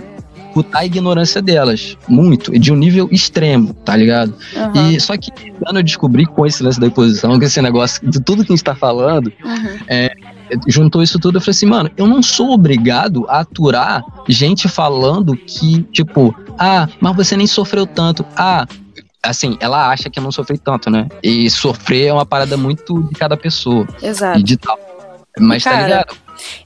[0.49, 4.33] escutar a ignorância delas, muito, e de um nível extremo, tá ligado?
[4.53, 4.91] Aham.
[4.91, 8.19] E só que quando eu descobri com esse lance da imposição, com esse negócio de
[8.19, 9.79] tudo que a gente tá falando, Uhum.
[10.67, 15.35] Juntou isso tudo, eu falei assim, mano, eu não sou obrigado a aturar gente falando
[15.35, 18.67] que, tipo, ah, mas você nem sofreu tanto, ah.
[19.23, 21.07] Assim, ela acha que eu não sofri tanto, né?
[21.21, 24.39] E sofrer é uma parada muito de cada pessoa Exato.
[24.39, 24.79] e de tal.
[25.39, 26.17] Mas tá Cara, ligado?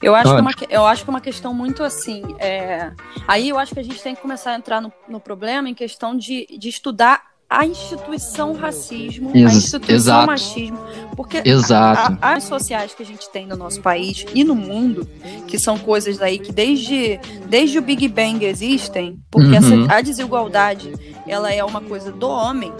[0.02, 2.22] Eu acho, que é uma, eu acho que é uma questão muito assim.
[2.38, 2.92] é,
[3.28, 5.74] Aí eu acho que a gente tem que começar a entrar no, no problema em
[5.74, 10.26] questão de, de estudar a instituição racismo, a Ex- instituição exato.
[10.26, 10.78] machismo,
[11.14, 12.18] porque Exato.
[12.20, 15.08] a- as sociais que a gente tem no nosso país e no mundo,
[15.46, 19.84] que são coisas aí que desde, desde o Big Bang existem, porque Uhum.
[19.84, 20.92] essa, a desigualdade
[21.26, 22.72] ela é uma coisa do homem,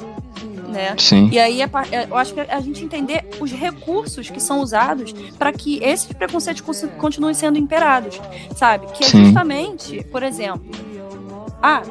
[0.68, 0.94] né?
[0.98, 1.28] Sim.
[1.32, 1.70] E aí é
[2.10, 6.62] eu acho que a gente entender os recursos que são usados para que esses preconceitos
[6.98, 8.20] continuem sendo imperados,
[8.56, 8.86] sabe?
[8.92, 9.24] Que é Sim.
[9.26, 10.64] justamente, por exemplo,
[11.62, 11.82] ah,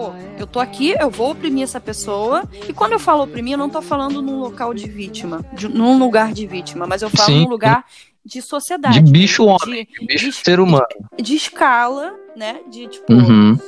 [0.00, 3.58] pô, eu tô aqui, eu vou oprimir essa pessoa, e quando eu falo oprimir, eu
[3.58, 7.26] não tô falando num local de vítima, de- num lugar de vítima, mas eu falo
[7.28, 7.42] Sim.
[7.42, 7.84] num lugar
[8.24, 9.00] de sociedade.
[9.00, 10.86] De bicho homem, de, bicho de- ser humano.
[11.20, 12.60] de escala, né?
[12.70, 13.58] De tipo, Uhum.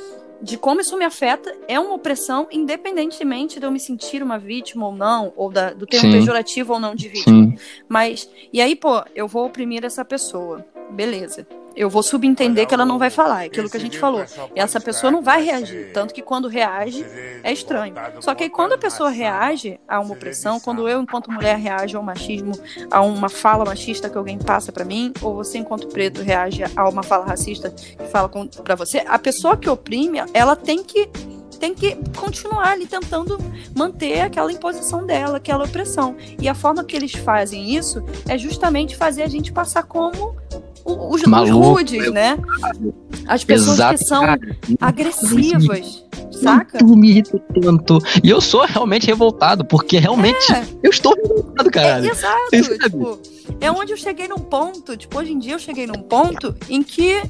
[0.41, 4.87] de como isso me afeta é uma opressão, independentemente de eu me sentir uma vítima
[4.87, 6.19] ou não, ou da- do termo Sim.
[6.19, 7.45] pejorativo ou não de vítima.
[7.45, 7.55] Sim.
[7.87, 10.65] Mas, e aí, pô, eu vou oprimir essa pessoa.
[10.93, 11.45] Beleza.
[11.75, 14.23] Eu vou subentender que ela não vai falar, é aquilo que a gente falou.
[14.55, 15.91] E essa pessoa não vai reagir.
[15.91, 17.03] Tanto que quando reage,
[17.43, 17.95] é estranho.
[18.19, 21.97] Só que aí quando a pessoa reage a uma opressão, quando eu, enquanto mulher, reajo
[21.97, 22.53] ao machismo,
[22.91, 26.87] a uma fala machista que alguém passa pra mim, ou você, enquanto preto, reage a
[26.87, 28.29] uma fala racista que fala
[28.63, 31.09] pra você, a pessoa que oprime, ela tem que
[31.59, 33.37] tem que continuar ali tentando
[33.73, 36.17] manter aquela imposição dela, aquela opressão.
[36.37, 40.35] E a forma que eles fazem isso é justamente fazer a gente passar como
[40.85, 42.37] o- os, os Maluco, rudes, né?
[43.27, 44.39] As pessoas Exato, que são cara.
[44.81, 46.77] agressivas, saca?
[46.79, 47.99] Tanto me irrita tanto.
[48.23, 50.63] E eu sou realmente revoltado, porque realmente É.
[50.83, 52.09] eu estou revoltado, É, caralho.
[52.11, 52.39] exato.
[52.49, 52.79] Você sabe?
[52.79, 53.19] Tipo,
[53.61, 56.83] é onde eu cheguei num ponto, tipo, hoje em dia eu cheguei num ponto em
[56.83, 57.21] que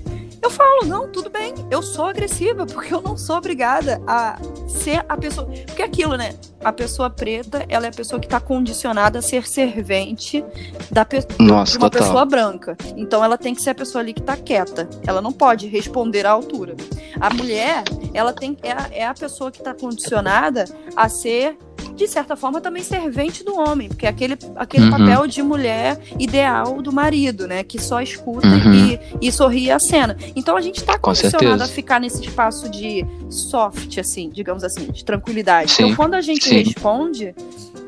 [0.44, 5.06] eu falo, não, tudo bem, eu sou agressiva, porque eu não sou obrigada a ser
[5.08, 5.48] a pessoa.
[5.48, 6.36] Porque é aquilo, né?
[6.62, 10.44] A pessoa preta, ela é a pessoa que tá condicionada a ser servente
[10.92, 11.26] da pe...
[11.40, 12.08] Nossa, de uma total.
[12.08, 12.78] pessoa branca.
[12.98, 14.90] Então ela tem que ser a pessoa ali que tá quieta.
[15.08, 16.76] Ela não pode responder à altura.
[17.20, 21.58] A mulher, ela tem é a, é a pessoa que tá condicionada a ser
[21.96, 24.92] de certa forma também servente do homem, porque é aquele, aquele Uhum.
[24.92, 28.74] papel de mulher ideal do marido, né, que só escuta Uhum.
[28.74, 30.18] e, e sorri a cena.
[30.36, 34.92] Então a gente tá Com condicionado a ficar nesse espaço de soft, assim, digamos assim,
[34.92, 35.72] de tranquilidade.
[35.72, 36.64] Sim, Então quando a gente sim.
[36.64, 37.36] responde,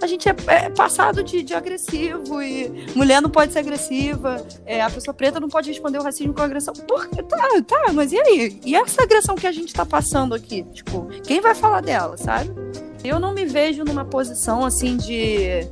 [0.01, 4.81] a gente é, é passado de, de agressivo e mulher não pode ser agressiva, é,
[4.81, 6.73] a pessoa preta não pode responder o racismo com agressão.
[6.73, 8.59] Por, tá, tá, mas e aí?
[8.65, 10.63] E essa agressão que a gente tá passando aqui?
[10.73, 12.51] Tipo, quem vai falar dela, sabe?
[13.07, 15.67] Eu não me vejo numa posição assim de.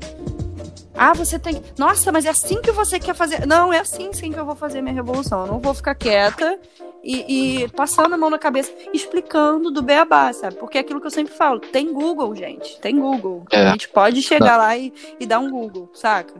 [0.96, 1.62] Ah, você tem.
[1.78, 3.46] Nossa, mas é assim que você quer fazer.
[3.48, 5.41] Não, é assim sim que eu vou fazer minha revolução.
[5.41, 6.60] Eu não vou ficar quieta
[7.04, 10.56] e, e passando a mão na cabeça, explicando do beabá, sabe?
[10.56, 11.60] Porque é aquilo que eu sempre falo.
[11.60, 12.80] Tem Google, gente.
[12.80, 13.43] Tem Google.
[13.52, 13.67] É.
[13.67, 16.34] A gente pode chegar lá e, e dar um Google, saca?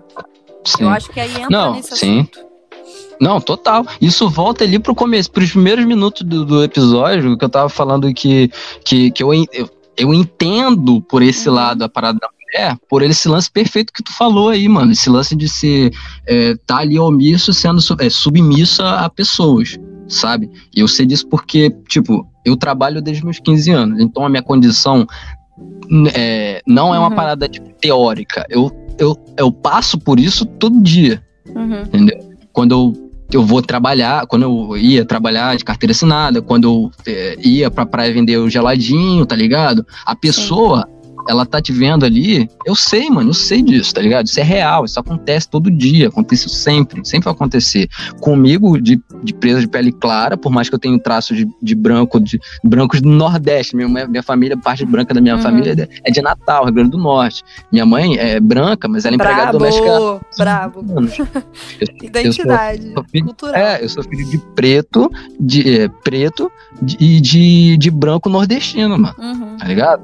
[0.64, 0.84] Sim.
[0.84, 2.22] Eu acho que aí entra Não, nesse sim.
[2.22, 2.54] assunto.
[3.20, 3.86] Não, total.
[4.02, 8.14] Isso volta ali pro começo, pros primeiros minutos do, do episódio, que eu tava falando
[8.14, 8.50] que,
[8.84, 11.56] que, que eu, eu, eu entendo por esse Uhum.
[11.56, 14.92] lado a parada da mulher, por esse lance perfeito que tu falou aí, mano.
[14.92, 15.92] Esse lance de ser,
[16.28, 19.78] é, tá ali omisso, sendo é, submisso a, pessoas,
[20.08, 20.50] sabe?
[20.76, 24.44] E eu sei disso porque, tipo, eu trabalho desde meus 15 anos, então a minha
[24.44, 25.06] condição
[26.16, 27.16] é, não é uma Uhum.
[27.16, 28.46] parada tipo, teórica.
[28.50, 31.24] Eu, eu, eu passo por isso todo dia
[31.56, 32.08] Uhum.
[32.52, 37.38] quando eu, eu vou trabalhar, quando eu ia trabalhar de carteira assinada, quando eu é,
[37.42, 39.86] ia pra praia vender o geladinho, tá ligado?
[40.06, 40.88] A pessoa,
[41.28, 44.26] ela tá te vendo ali, eu sei, mano, eu sei disso, tá ligado?
[44.28, 47.88] Isso é real, isso acontece todo dia, acontece sempre, sempre vai acontecer.
[48.20, 51.76] Comigo, de, de presa de pele clara, por mais que eu tenha traço de, de
[51.76, 55.42] branco, de brancos do Nordeste, minha, minha família, parte branca da minha Uhum.
[55.42, 57.44] família é de- é de Natal, Rio Grande do Norte.
[57.72, 60.80] Minha mãe é branca, mas ela é empregada doméstica brabo.
[60.98, 61.14] anos.
[62.02, 63.56] Identidade sou filho- cultural.
[63.56, 65.10] É, eu sou filho de preto,
[65.40, 66.52] de é, preto
[67.00, 69.58] e de, de branco nordestino, mano, Uhum.
[69.58, 70.04] tá ligado?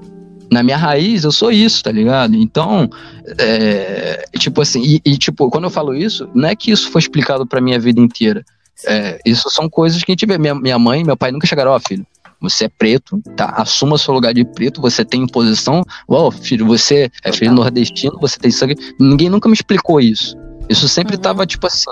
[0.52, 2.36] Na minha raiz, eu sou isso, tá ligado?
[2.36, 2.90] Então,
[3.38, 7.00] é, tipo assim, e, e, tipo, quando eu falo isso, não é que isso foi
[7.00, 8.44] explicado pra minha vida inteira.
[8.86, 10.38] É, isso são coisas que a gente vê.
[10.38, 12.06] Minha, minha mãe e meu pai nunca chegaram, ó, filho,
[12.42, 13.54] você é preto, tá?
[13.58, 15.84] Assuma seu lugar de preto, você tem posição.
[16.08, 18.76] Ó, filho, você é filho nordestino, você tem sangue.
[19.00, 20.36] Ninguém nunca me explicou isso.
[20.70, 21.22] Isso sempre Uhum.
[21.22, 21.90] tava, tipo assim.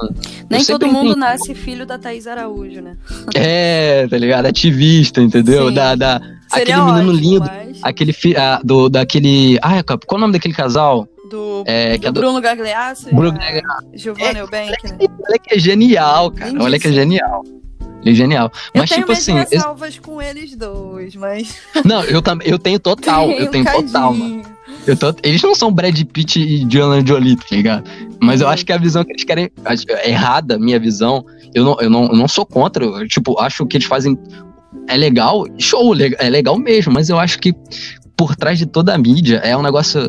[0.49, 1.19] Nem todo mundo entendi.
[1.19, 2.95] nasce filho da Thaís Araújo, né?
[3.33, 4.45] É, tá ligado?
[4.45, 5.69] Ativista, entendeu?
[5.69, 5.73] Sim.
[5.73, 9.57] Da, da, Seria aquele menino ótimo, lindo, mas aquele fi, ah, do, daquele.
[9.61, 11.07] Ah, qual é o nome daquele casal?
[11.29, 12.21] do, É, é do do.
[12.21, 13.37] Bruno Gagliasso Bruno
[13.93, 13.97] e.
[13.97, 14.97] Giovanna Eubank, né?
[15.27, 16.53] Olha que é genial, cara.
[16.63, 17.43] Olha que é genial.
[18.01, 18.49] Ele é genial.
[18.73, 21.57] Eu Mas, tenho tipo assim, esse- ressalvas com eles dois, mas...
[21.83, 24.41] não, eu também, eu tenho total, eu tenho total, mano.
[24.85, 27.89] Eu tô- eles não são Brad Pitt e Joanna Jolie, tá ligado?
[28.21, 28.53] Mas eu Uhum.
[28.53, 29.51] acho que a visão que eles querem
[29.89, 31.25] é errada, minha visão.
[31.53, 32.85] Eu não, eu não, eu não sou contra.
[32.85, 34.17] Eu, tipo, acho que eles fazem.
[34.87, 37.53] É legal, show, é legal mesmo, mas eu acho que
[38.15, 39.99] por trás de toda a mídia é um negócio.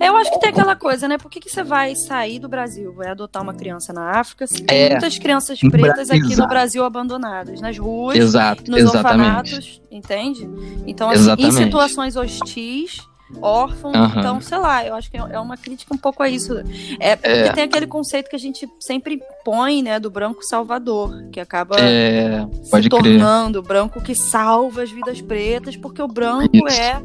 [0.00, 1.18] Eu acho que tem aquela coisa, né?
[1.18, 2.92] Por que, que você vai sair do Brasil?
[2.94, 4.46] Vai adotar uma criança na África?
[4.46, 4.90] Se tem É.
[4.90, 6.48] muitas crianças pretas Bra- aqui no.
[6.48, 9.26] Brasil abandonadas, nas ruas, Exato, nos exatamente.
[9.28, 10.48] orfanatos, entende?
[10.86, 13.02] Então, assim, em situações hostis,
[13.40, 14.18] órfãos, Aham.
[14.20, 16.54] então, sei lá, eu acho que é uma crítica um pouco a isso.
[16.98, 17.52] É porque É.
[17.52, 22.46] tem aquele conceito que a gente sempre põe, né, do branco salvador, que acaba É,
[22.62, 26.80] se tornando o branco que salva as vidas pretas, porque o branco Isso.
[26.80, 27.02] é.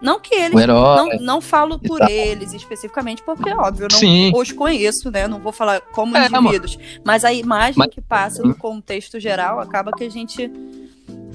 [0.00, 2.12] Não que eles não, não falo por Exato.
[2.12, 4.32] eles especificamente, porque, óbvio, eu não Sim.
[4.34, 5.28] os conheço, né?
[5.28, 6.78] Não vou falar como É, indivíduos.
[7.04, 10.50] Mas a imagem Mas- que passa no contexto geral acaba que a gente.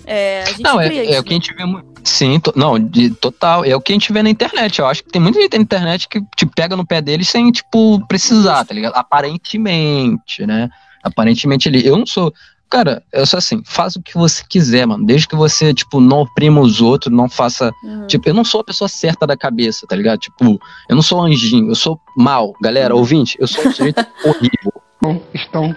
[0.06, 1.20] É, a gente Não, é, cria é isso.
[1.22, 1.94] o que a gente vê muito.
[2.04, 3.64] Sim, to- não, de, total.
[3.64, 4.80] É o que a gente vê na internet.
[4.80, 7.50] Eu acho que tem muita gente na internet que te pega no pé deles sem,
[7.52, 8.94] tipo, precisar, tá ligado?
[8.96, 10.70] Aparentemente, né?
[11.04, 11.88] Aparentemente ele.
[11.88, 12.34] Eu não sou.
[12.70, 15.06] Cara, eu sou assim, faz o que você quiser, mano.
[15.06, 17.72] Desde que você, tipo, não oprima os outros, não faça.
[17.84, 18.08] Uhum.
[18.08, 20.20] Tipo, eu não sou a pessoa certa da cabeça, tá ligado?
[20.20, 22.54] Tipo, eu não sou anjinho, eu sou mal.
[22.62, 23.00] Galera, Uhum.
[23.02, 25.22] ouvinte, eu sou um sujeito horrível.
[25.36, 25.76] estão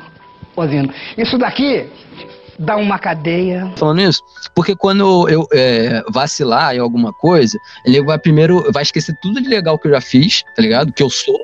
[0.55, 0.91] fazendo.
[1.19, 1.87] Isso daqui
[2.59, 3.71] dá uma cadeia.
[3.77, 4.23] falando isso?
[4.55, 9.49] Porque quando eu é, vacilar em alguma coisa, ele vai primeiro, vai esquecer tudo de
[9.49, 10.93] legal que eu já fiz, tá ligado?
[10.93, 11.39] Que eu sou,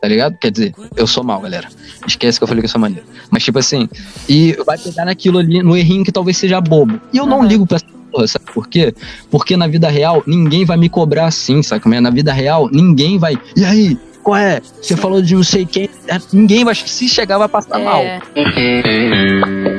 [0.00, 0.36] tá ligado?
[0.38, 1.68] Quer dizer, eu sou mal, galera.
[2.06, 3.06] Esquece que eu falei que eu sou maneiro.
[3.30, 3.88] Mas tipo assim,
[4.28, 7.00] e vai pegar naquilo ali, no errinho que talvez seja bobo.
[7.12, 7.46] E eu não Uhum.
[7.46, 8.94] ligo pra essa porra, sabe por quê?
[9.30, 11.82] Porque na vida real, ninguém vai me cobrar assim, sabe?
[11.82, 12.00] como é?
[12.00, 13.36] Na vida real, ninguém vai.
[13.56, 13.98] E aí?
[14.22, 14.60] qual é?
[14.82, 15.88] Você falou de não sei quem.
[16.06, 16.74] É, Ninguém vai.
[16.74, 18.02] Se chegar, vai passar mal.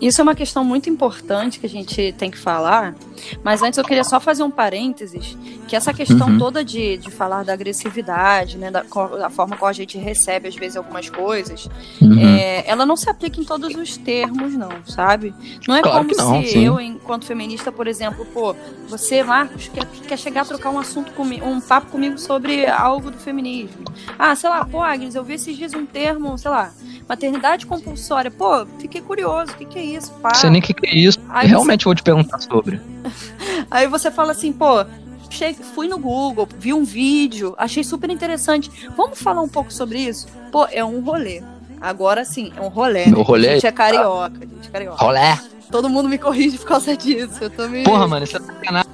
[0.00, 2.94] Isso é uma questão muito importante que a gente tem que falar,
[3.42, 6.38] mas antes eu queria só fazer um parênteses, que essa questão Uhum.
[6.38, 10.54] toda de, de falar da agressividade, né, da, da forma como a gente recebe às
[10.54, 11.68] vezes algumas coisas,
[12.00, 12.18] Uhum.
[12.18, 15.34] é, ela não se aplica em todos os termos, não, sabe?
[15.66, 16.64] Não é Claro como não, se sim.
[16.66, 18.54] eu, enquanto feminista, por exemplo, pô,
[18.88, 23.10] você, Marcos, quer, quer chegar a trocar um assunto comigo, um papo comigo sobre algo
[23.10, 23.84] do feminismo.
[24.18, 26.72] Ah, sei lá, pô, Agnes, eu vi esses dias um termo, sei lá,
[27.08, 28.30] maternidade compulsória.
[28.30, 30.12] Pô, fiquei curioso, o que, que é isso?
[30.22, 30.30] Pá.
[30.30, 31.18] Não sei nem o que, que é isso.
[31.28, 32.80] Aí Realmente vou te perguntar sobre.
[33.70, 34.84] Aí você fala assim, pô,
[35.30, 38.70] che- fui no Google, vi um vídeo, achei super interessante.
[38.96, 40.26] Vamos falar um pouco sobre isso?
[40.50, 41.42] Pô, é um rolê.
[41.80, 43.06] Agora sim, é um rolê.
[43.06, 43.24] Meu né?
[43.24, 45.04] rolê A é gente é carioca, a gente é carioca.
[45.04, 45.38] Rolé.
[45.70, 47.38] Todo mundo me corrige por causa disso.
[47.42, 47.84] Eu tô me...
[47.84, 48.90] Porra, mano, isso é sacanagem.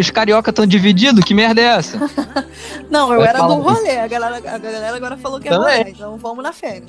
[0.00, 1.24] Os carioca tão divididos?
[1.24, 1.98] Que merda é essa?
[2.90, 3.62] Não, eu Vai era do isso.
[3.62, 3.98] rolê.
[3.98, 5.78] A galera, a galera agora falou que é Também.
[5.78, 5.90] rolê.
[5.90, 6.82] Então vamos na fé.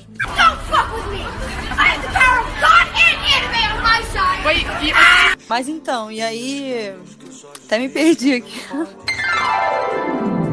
[5.48, 6.94] Mas então, e aí.
[7.66, 8.60] Até me perdi aqui.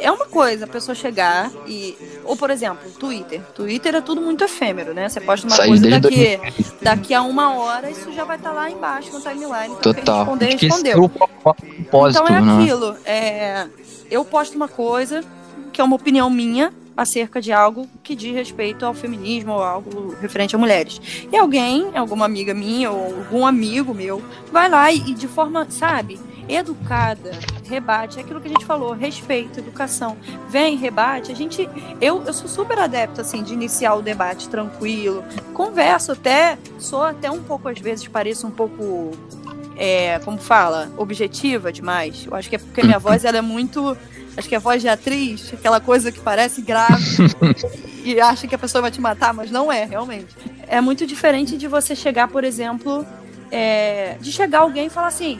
[0.00, 1.96] É uma coisa a pessoa chegar e.
[2.24, 3.40] Ou, por exemplo, Twitter.
[3.54, 5.08] Twitter é tudo muito efêmero, né?
[5.08, 6.74] Você posta uma Isso aí coisa daqui, 2015.
[6.82, 9.74] daqui a uma hora, isso já vai estar lá embaixo no timeline.
[9.78, 10.24] Então, quem Total.
[10.24, 11.08] responder, respondeu.
[11.08, 12.62] propósito, Então é né?
[12.62, 12.96] aquilo.
[13.04, 13.66] É,
[14.10, 15.22] eu posto uma coisa
[15.72, 20.14] que é uma opinião minha acerca de algo que diz respeito ao feminismo ou algo
[20.20, 21.00] referente a mulheres.
[21.32, 25.66] E alguém, alguma amiga minha ou algum amigo meu, vai lá e, e de forma,
[25.70, 27.32] sabe, educada,
[27.66, 30.16] rebate, é aquilo que a gente falou, respeito, educação.
[30.48, 31.32] Vem, rebate.
[31.32, 31.68] A gente,
[32.00, 35.24] eu, eu sou super adepto assim de iniciar o debate tranquilo.
[35.52, 39.12] Converso até, sou até um pouco às vezes pareço um pouco
[39.76, 42.26] é, como fala, objetiva demais.
[42.26, 43.96] Eu acho que é porque minha voz ela é muito.
[44.36, 47.04] Acho que a voz de atriz, aquela coisa que parece grave
[48.04, 50.26] e acha que a pessoa vai te matar, mas não é, realmente.
[50.66, 53.06] É muito diferente de você chegar, por exemplo,
[53.50, 55.38] é, de chegar alguém e falar assim.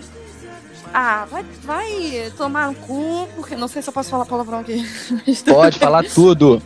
[0.96, 4.86] Ah, vai, vai tomar no cu, porque não sei se eu posso falar palavrão aqui.
[5.44, 6.62] Pode falar tudo.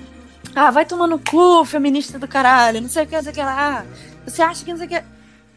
[0.55, 3.35] Ah, vai tomar no cu, feminista do caralho, não sei o que, não sei o
[3.35, 3.87] que lá.
[4.27, 5.03] Você acha que não sei o que.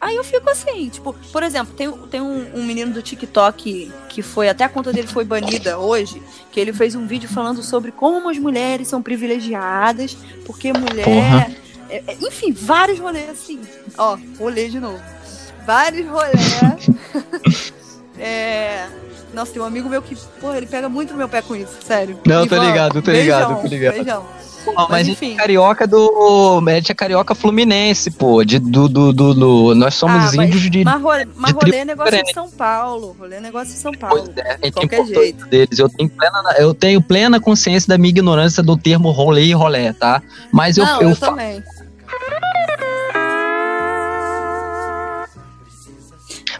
[0.00, 4.22] Aí eu fico assim, tipo, por exemplo, tem, tem um, um menino do TikTok que
[4.22, 7.92] foi, até a conta dele foi banida hoje, que ele fez um vídeo falando sobre
[7.92, 11.50] como as mulheres são privilegiadas, porque mulher.
[11.90, 13.60] É- é- enfim, vários rolês assim.
[13.98, 15.02] Ó, rolê de novo.
[15.66, 17.72] Vários rolês.
[18.22, 18.86] é.
[19.34, 21.72] Nossa, tem um amigo meu que, porra, ele pega muito no meu pé com isso,
[21.86, 22.18] sério.
[22.26, 23.94] Não, tô Ivan, ligado, tô ligado, beijão, tô ligado.
[23.94, 24.26] Beijão.
[24.64, 25.26] Mas, Mas, a enfim.
[25.30, 26.62] gente é carioca do.
[26.64, 28.44] A gente é carioca fluminense, pô.
[28.44, 30.84] De, do, do, do, do- nós somos Ah, mas- índios de.
[30.84, 32.28] Mas rolê, mas de rolê é negócio diferente.
[32.28, 33.16] de São Paulo.
[33.18, 34.32] Rolê é negócio de São Pois Paulo.
[34.36, 35.46] é, a gente tem qualquer jeito.
[35.46, 35.78] deles.
[35.80, 39.92] Eu tenho, plena, eu tenho plena consciência da minha ignorância do termo rolê e rolé,
[39.94, 40.22] tá?
[40.52, 41.60] Mas eu, Não, eu, eu, fa- também.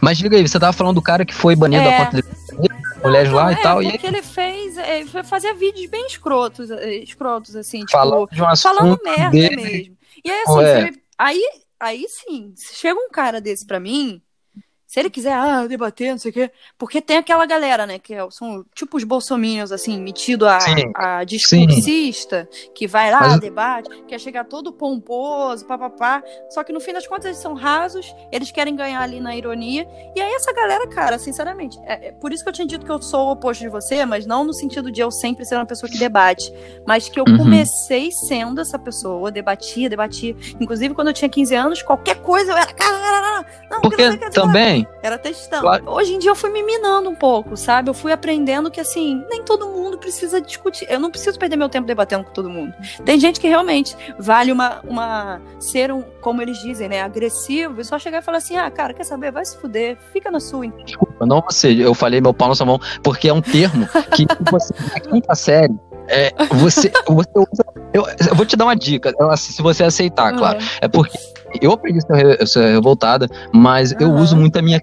[0.02, 1.98] Mas diga aí, você tava falando do cara que foi banido É.
[1.98, 4.76] da conta dele, mulheres lá Não, e tal, é, e porque ele fez.
[4.76, 9.30] é, Ele fazer vídeos bem escrotos, é, escrotos, assim, tipo, falando de um falando merda
[9.30, 9.56] dele.
[9.56, 9.96] mesmo.
[10.24, 11.42] E aí, assim, me- aí,
[11.80, 14.20] aí sim, se chega um cara desse pra mim,
[14.92, 18.12] se ele quiser, ah, debater, não sei o quê, porque tem aquela galera, né, que
[18.12, 23.40] é- são tipo os bolsominions, assim, metido a, Sim, a discursista, que vai lá, Mas-
[23.40, 28.14] debate, quer chegar todo pomposo, papapá, só que no fim das contas eles são rasos,
[28.30, 32.30] eles querem ganhar ali na ironia, e aí essa galera, cara, sinceramente, é, é por
[32.30, 34.52] isso que eu tinha dito que eu sou o oposto de você, mas não no
[34.52, 36.52] sentido de eu sempre ser uma pessoa que debate,
[36.86, 37.38] mas que eu Uhum.
[37.38, 40.36] comecei sendo essa pessoa, debatia, debatia.
[40.60, 43.46] Inclusive, quando eu tinha 15 anos, qualquer coisa eu era.
[43.70, 45.60] Não, Porque não sei Era textão.
[45.60, 45.84] Claro.
[45.86, 47.90] Hoje em dia eu fui me minando um pouco, sabe?
[47.90, 50.86] Eu fui aprendendo que, assim, nem todo mundo precisa discutir.
[50.88, 52.74] Eu não preciso perder meu tempo debatendo com todo mundo.
[53.04, 54.80] Tem gente que realmente vale uma.
[54.84, 57.02] uma ser um, como eles dizem, né?
[57.02, 59.32] Agressivo e só chegar e falar assim: ah, cara, quer saber?
[59.32, 60.66] Vai se fuder, fica na sua.
[60.84, 64.26] desculpa, não você, eu falei meu pau na sua mão, porque é um termo que
[64.50, 65.74] você, na quinta série,
[66.08, 70.36] é, você, você usa, eu, eu vou te dar uma dica, assim, se você aceitar,
[70.36, 70.58] claro.
[70.58, 70.66] Uhum.
[70.80, 71.18] É porque
[71.60, 74.20] eu aprendi a ser, ser revoltada, mas eu Aham.
[74.22, 74.80] uso muito a minha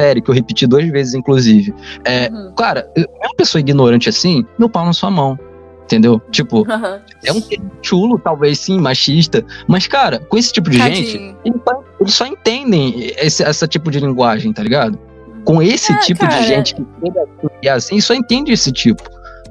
[0.00, 1.74] série, que eu repeti duas vezes, inclusive.
[2.04, 2.52] É, Uhum.
[2.56, 5.38] Cara, eu- uma pessoa ignorante assim, meu pau na sua mão.
[5.84, 6.20] Entendeu?
[6.30, 7.00] Tipo, Uhum.
[7.24, 9.44] é um termo chulo, talvez sim, machista.
[9.66, 13.90] Mas, cara, com esse tipo de gente, eles só, eles só entendem esse, essa tipo
[13.90, 14.98] de linguagem, tá ligado?
[15.44, 16.40] Com esse É, tipo cara.
[16.40, 19.02] de gente que é assim, só entende esse tipo.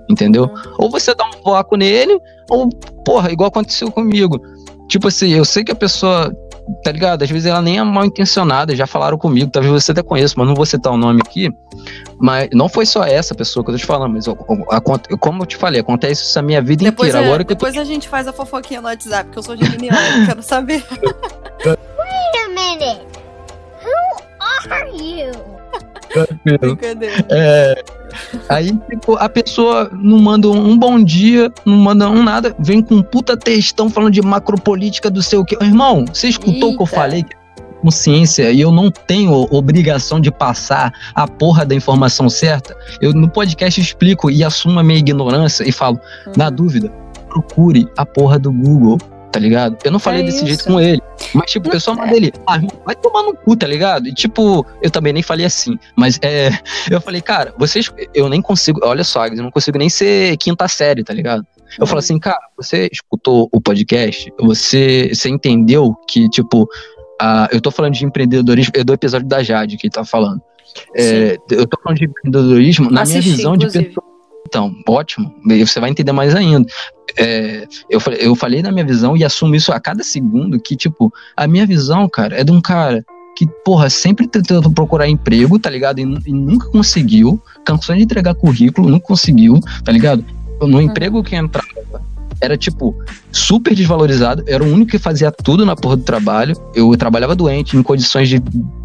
[0.10, 0.46] Entendeu?
[0.46, 0.74] Uhum.
[0.80, 2.18] Ou você dá um voaco nele,
[2.50, 2.70] ou,
[3.06, 4.42] porra, igual aconteceu comigo.
[4.90, 6.34] Tipo assim, eu sei que a pessoa
[6.84, 7.24] tá ligado?
[7.24, 10.48] Às vezes ela nem é mal intencionada, já falaram comigo, talvez você até conheça, mas
[10.48, 11.50] não vou citar o nome aqui.
[12.20, 14.38] Mas não foi só essa pessoa que eu tô te falando, mas eu-
[15.10, 17.26] eu- como eu te falei, acontece isso a minha vida Depois, inteira.
[17.26, 19.44] é- Agora que eu tô depois a gente faz a fofoquinha no WhatsApp, porque eu
[19.44, 20.84] sou geminiana, eu quero saber.
[21.66, 21.78] Wait
[22.46, 23.11] a minute.
[24.66, 25.32] Who are you?
[26.60, 27.26] Brincadeira.
[27.30, 27.84] É,
[28.50, 32.96] aí, tipo, a pessoa não manda um bom dia, não manda um nada, vem com
[32.96, 35.56] um puta textão falando de macropolítica do seu que.
[35.64, 36.96] Irmão, você escutou o que eu Eita.
[36.96, 37.26] falei?
[37.82, 42.76] Consciência, e eu não tenho obrigação de passar a porra da informação certa.
[43.02, 46.00] Eu no podcast explico e assumo a minha ignorância e falo,
[46.38, 46.52] na Uhum.
[46.56, 46.92] dúvida,
[47.28, 49.00] procure a porra do Google,
[49.32, 49.78] tá ligado?
[49.84, 50.48] Eu não falei É desse isso.
[50.48, 51.02] jeito com ele.
[51.34, 54.08] Mas, tipo, eu só mandei ele, ah, vai tomar no cu, tá ligado?
[54.08, 55.78] E, tipo, eu também nem falei assim.
[55.96, 56.50] Mas, é,
[56.92, 60.68] eu falei, cara, vocês, eu nem consigo, olha só, eu não consigo nem ser quinta
[60.68, 61.46] série, tá ligado?
[61.80, 64.32] Eu falo assim, cara, você escutou o podcast?
[64.42, 66.68] Você, você entendeu que, tipo,
[67.22, 70.42] ah, eu tô falando de empreendedorismo, é do episódio da Jade que tá falando.
[70.96, 73.86] É, eu tô falando de empreendedorismo na minha Assisti, visão de inclusive.
[73.86, 74.11] pessoa.
[74.48, 75.34] Então, ótimo.
[75.46, 76.68] Você vai entender mais ainda.
[77.18, 80.76] É, eu, falei, eu falei na minha visão e assumo isso a cada segundo que,
[80.76, 85.58] tipo, a minha visão, cara, é de um cara que, porra, sempre tentou procurar emprego,
[85.58, 86.00] tá ligado?
[86.00, 87.42] E, e nunca conseguiu.
[87.66, 90.24] Cansou de entregar currículo, nunca conseguiu, tá ligado?
[90.62, 91.68] No emprego que entrava,
[92.40, 92.96] era, tipo,
[93.32, 94.44] super desvalorizado.
[94.48, 96.56] Era o único que fazia tudo na porra do trabalho.
[96.76, 98.40] Eu trabalhava doente, em condições de,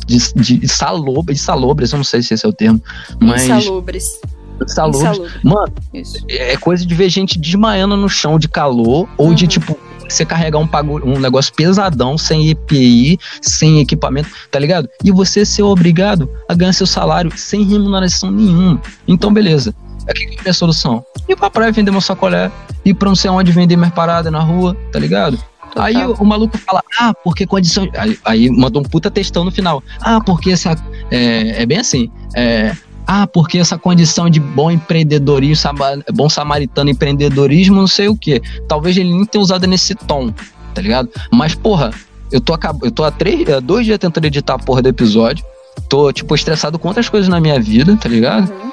[0.07, 2.83] de, de salobres, salobres, eu não sei se esse é o termo,
[3.21, 3.45] mas.
[3.45, 4.21] Insalubres.
[4.67, 5.03] Salobres.
[5.03, 5.33] Insalubre.
[5.43, 6.19] Mano, Isso.
[6.29, 9.49] é coisa de ver gente desmaiando no chão de calor ou de Uhum.
[9.49, 9.79] tipo
[10.09, 10.69] você carregar um,
[11.05, 14.89] um negócio pesadão sem EPI, sem equipamento, tá ligado?
[15.03, 18.81] E você ser obrigado a ganhar seu salário sem remuneração nenhuma.
[19.07, 19.75] Então, beleza.
[20.09, 21.05] Aqui que é a solução?
[21.29, 22.51] Ir pra praia vender meu sacolé,
[22.85, 25.39] ir pra não sei onde vender minhas paradas na rua, tá ligado?
[25.75, 27.89] Aí o, o maluco fala, ah, porque condição.
[27.99, 29.83] Aí, aí mandou um puta textão no final.
[30.01, 30.75] Ah, porque essa.
[31.11, 32.11] É, é bem assim.
[32.35, 32.75] É,
[33.07, 35.71] ah, porque essa condição de bom empreendedorismo,
[36.13, 38.43] bom samaritano, empreendedorismo, não sei o quê.
[38.69, 40.33] Talvez ele nem tenha usado nesse tom,
[40.75, 41.09] tá ligado?
[41.33, 41.93] Mas, porra,
[42.33, 42.79] eu tô, acab...
[42.83, 45.45] eu tô há três, há dois dias tentando editar a porra do episódio.
[45.89, 48.51] Tô, tipo, estressado com outras coisas na minha vida, tá ligado?
[48.51, 48.73] Uhum.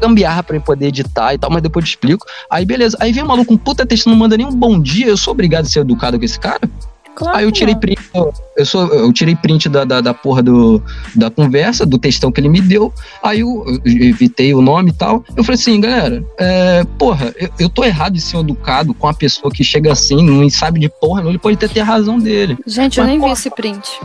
[0.00, 2.26] Gambiarra pra eu poder editar e tal, mas depois eu te explico.
[2.50, 2.96] Aí, beleza.
[3.00, 5.06] Aí vem um maluco, um puta texto, não manda nem um bom dia.
[5.06, 6.60] Eu sou obrigado a ser educado com esse cara?
[7.14, 7.98] Claro Aí eu tirei print,
[8.56, 10.82] eu, sou, eu tirei print da, da, da porra do,
[11.14, 12.92] da conversa, do textão que ele me deu.
[13.22, 15.24] Aí eu, eu evitei o nome e tal.
[15.36, 19.14] Eu falei assim, galera, é, porra, eu, eu tô errado em ser educado com uma
[19.14, 22.18] pessoa que chega assim, não sabe de porra, não, ele pode até ter a razão
[22.18, 22.56] dele.
[22.66, 24.00] Gente, eu Mas, nem vi porra, esse print.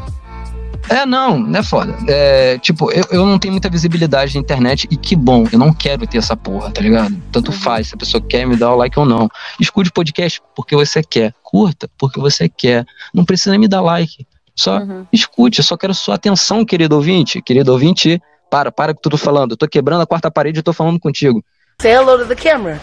[0.89, 1.95] É, não, não é foda.
[2.07, 5.73] É, tipo, eu, eu não tenho muita visibilidade na internet e que bom, eu não
[5.73, 7.15] quero ter essa porra, tá ligado?
[7.31, 7.57] Tanto Uhum.
[7.57, 9.29] faz se a pessoa quer me dar o like ou não.
[9.59, 12.85] Escute podcast porque você quer, curta porque você quer.
[13.13, 14.25] Não precisa me dar like.
[14.55, 15.05] Só Uhum.
[15.11, 17.41] escute, eu só quero sua atenção, querido ouvinte.
[17.41, 19.51] Querido ouvinte, para, para com tudo falando.
[19.51, 21.43] Eu tô quebrando a quarta parede e tô falando contigo.
[21.81, 22.79] Say hello to the camera.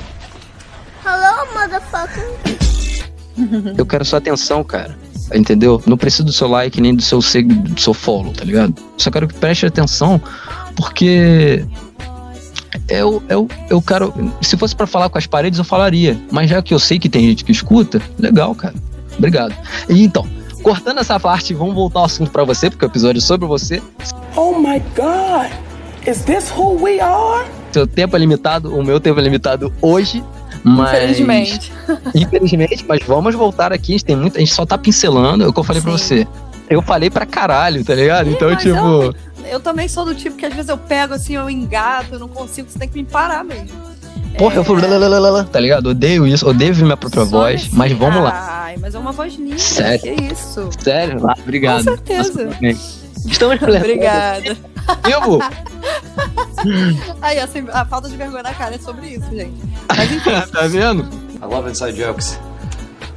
[1.04, 2.24] Hello, motherfucker.
[3.76, 4.96] Eu quero sua atenção, cara.
[5.32, 5.82] Entendeu?
[5.86, 8.74] Não preciso do seu like nem do seu seg do seu follow, tá ligado?
[8.98, 10.20] Só quero que preste atenção,
[10.76, 11.64] porque
[12.88, 14.12] eu, eu, eu quero.
[14.42, 16.20] Se fosse pra falar com as paredes, eu falaria.
[16.30, 18.74] Mas já que eu sei que tem gente que escuta, legal, cara.
[19.16, 19.54] Obrigado.
[19.88, 20.26] E então,
[20.62, 23.82] cortando essa parte, vamos voltar ao assunto pra você, porque o episódio é sobre você.
[24.36, 25.50] Oh my god.
[26.06, 27.48] Is this who we are?
[27.72, 30.22] Seu tempo é limitado, o meu tempo é limitado hoje.
[30.64, 31.72] Mas, Infelizmente.
[32.14, 33.92] Infelizmente, mas vamos voltar aqui.
[33.92, 34.36] A gente tem muito.
[34.36, 35.98] A gente só tá pincelando é o que eu falei pra Sim.
[35.98, 36.28] você.
[36.70, 38.30] Eu falei pra caralho, tá ligado?
[38.30, 38.74] Então, tipo.
[38.76, 39.14] eu-
[39.50, 42.28] Eu também sou do tipo que às vezes eu pego assim, eu engato, eu não
[42.28, 43.76] consigo, você tem que me parar mesmo.
[44.38, 44.80] Porra, eu falo.
[44.80, 45.88] lalalala, Tá ligado?
[45.90, 48.62] Odeio isso, odeio minha própria Só voz, nesse- mas vamos lá.
[48.64, 49.58] Ai, mas é uma voz linda.
[49.58, 50.00] Sério?
[50.16, 50.70] Que isso?
[50.80, 51.20] Sério?
[51.28, 51.76] Ah, obrigado.
[51.76, 52.44] Com certeza.
[52.60, 53.03] Nossa.
[53.24, 54.54] Estamos Obrigada.
[55.04, 55.38] Vivo?
[57.22, 59.60] Aí, assim, a falta de vergonha na cara é sobre isso, gente.
[59.96, 61.02] Mas enfim, tá vendo?
[61.42, 62.38] I love inside jokes.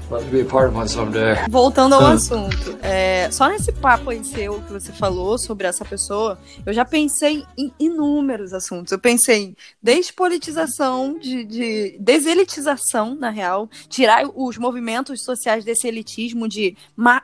[0.10, 1.36] Love to be a part of one someday.
[1.50, 2.14] voltando ao Ah.
[2.14, 2.78] assunto.
[2.82, 7.44] é, só nesse papo aí seu que você falou sobre essa pessoa, eu já pensei
[7.58, 8.94] em inúmeros assuntos.
[8.94, 16.48] Eu pensei em despolitização, de, de deselitização, na real, tirar os movimentos sociais desse elitismo
[16.48, 16.78] de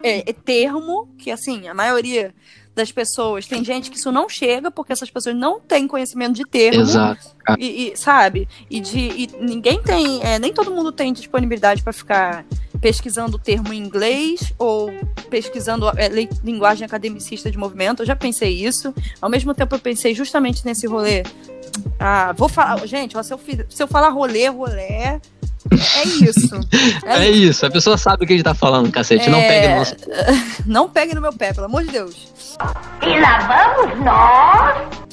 [0.03, 2.35] é, é termo, que assim, a maioria
[2.75, 6.43] das pessoas, tem gente que isso não chega, porque essas pessoas não têm conhecimento de
[6.43, 6.81] termo.
[6.81, 7.35] Exato.
[7.59, 8.47] E, e, sabe?
[8.69, 12.45] E de e ninguém tem, é, nem todo mundo tem disponibilidade para ficar
[12.81, 14.91] pesquisando o termo em inglês ou
[15.29, 18.01] pesquisando é, lei- linguagem academicista de movimento.
[18.01, 18.93] Eu já pensei isso.
[19.21, 21.23] Ao mesmo tempo, eu pensei justamente nesse rolê.
[21.99, 25.19] Ah, vou falar, gente, ó, se, eu, se eu falar rolê, rolê,
[25.73, 26.59] É isso.
[27.05, 29.29] É, isso, a pessoa sabe o que a gente tá falando, cacete.
[29.29, 29.95] Não É, pegue no nosso.
[30.65, 32.15] Não pegue no meu pé, pelo amor de Deus.
[33.01, 35.03] E lá vamos nós.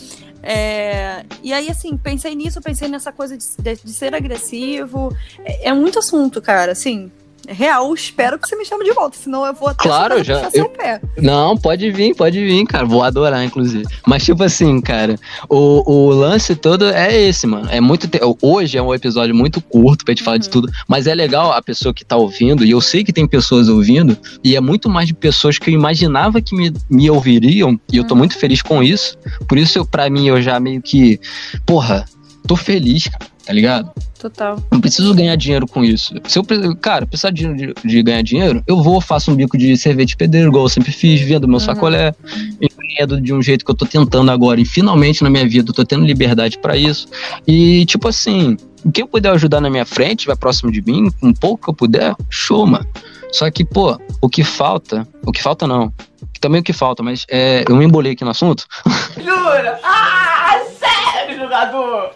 [0.42, 5.14] É, e aí, assim, pensei nisso, pensei nessa coisa de, de- de ser agressivo.
[5.44, 7.10] É, é muito assunto, cara, assim.
[7.52, 10.50] Real, espero que você me chame de volta, senão eu vou até Claro, já- puxar
[10.50, 11.00] seu eu- pé.
[11.18, 12.84] Não, pode vir, pode vir, cara.
[12.86, 13.84] Vou adorar, inclusive.
[14.06, 15.16] Mas, tipo assim, cara,
[15.48, 17.68] o, o lance todo é esse, mano.
[17.70, 18.06] É muito.
[18.08, 21.52] te- Hoje é um episódio muito curto pra gente falar de tudo, mas é legal
[21.52, 24.88] a pessoa que tá ouvindo, e eu sei que tem pessoas ouvindo, e é muito
[24.88, 28.62] mais de pessoas que eu imaginava que me, me ouviriam, e eu tô muito feliz
[28.62, 29.18] com isso.
[29.48, 31.18] Por isso, eu, pra mim, eu já meio que.
[31.66, 32.04] Porra,
[32.46, 33.90] tô feliz, cara, tá ligado?
[34.20, 34.62] Total.
[34.70, 36.14] Não preciso ganhar dinheiro com isso.
[36.28, 36.44] Se eu,
[36.80, 40.50] cara, precisar de, de- ganhar dinheiro, eu vou, faço um bico de cerveja de pedreiro,
[40.50, 42.14] igual eu sempre fiz, vendo meu sacolé,
[42.60, 45.74] empreendo de um jeito que eu tô tentando agora, e finalmente na minha vida eu
[45.74, 47.08] tô tendo liberdade pra isso.
[47.44, 51.10] E, tipo assim, o que eu puder ajudar na minha frente, vai próximo de mim,
[51.20, 52.86] com um pouco que eu puder, show, mano.
[53.32, 55.92] Só que, pô, o que falta, o que falta não,
[56.40, 58.64] também o que falta, mas é, eu me embolei aqui no assunto,
[59.16, 59.80] Jura?
[59.82, 62.12] Ah, sério, jogador?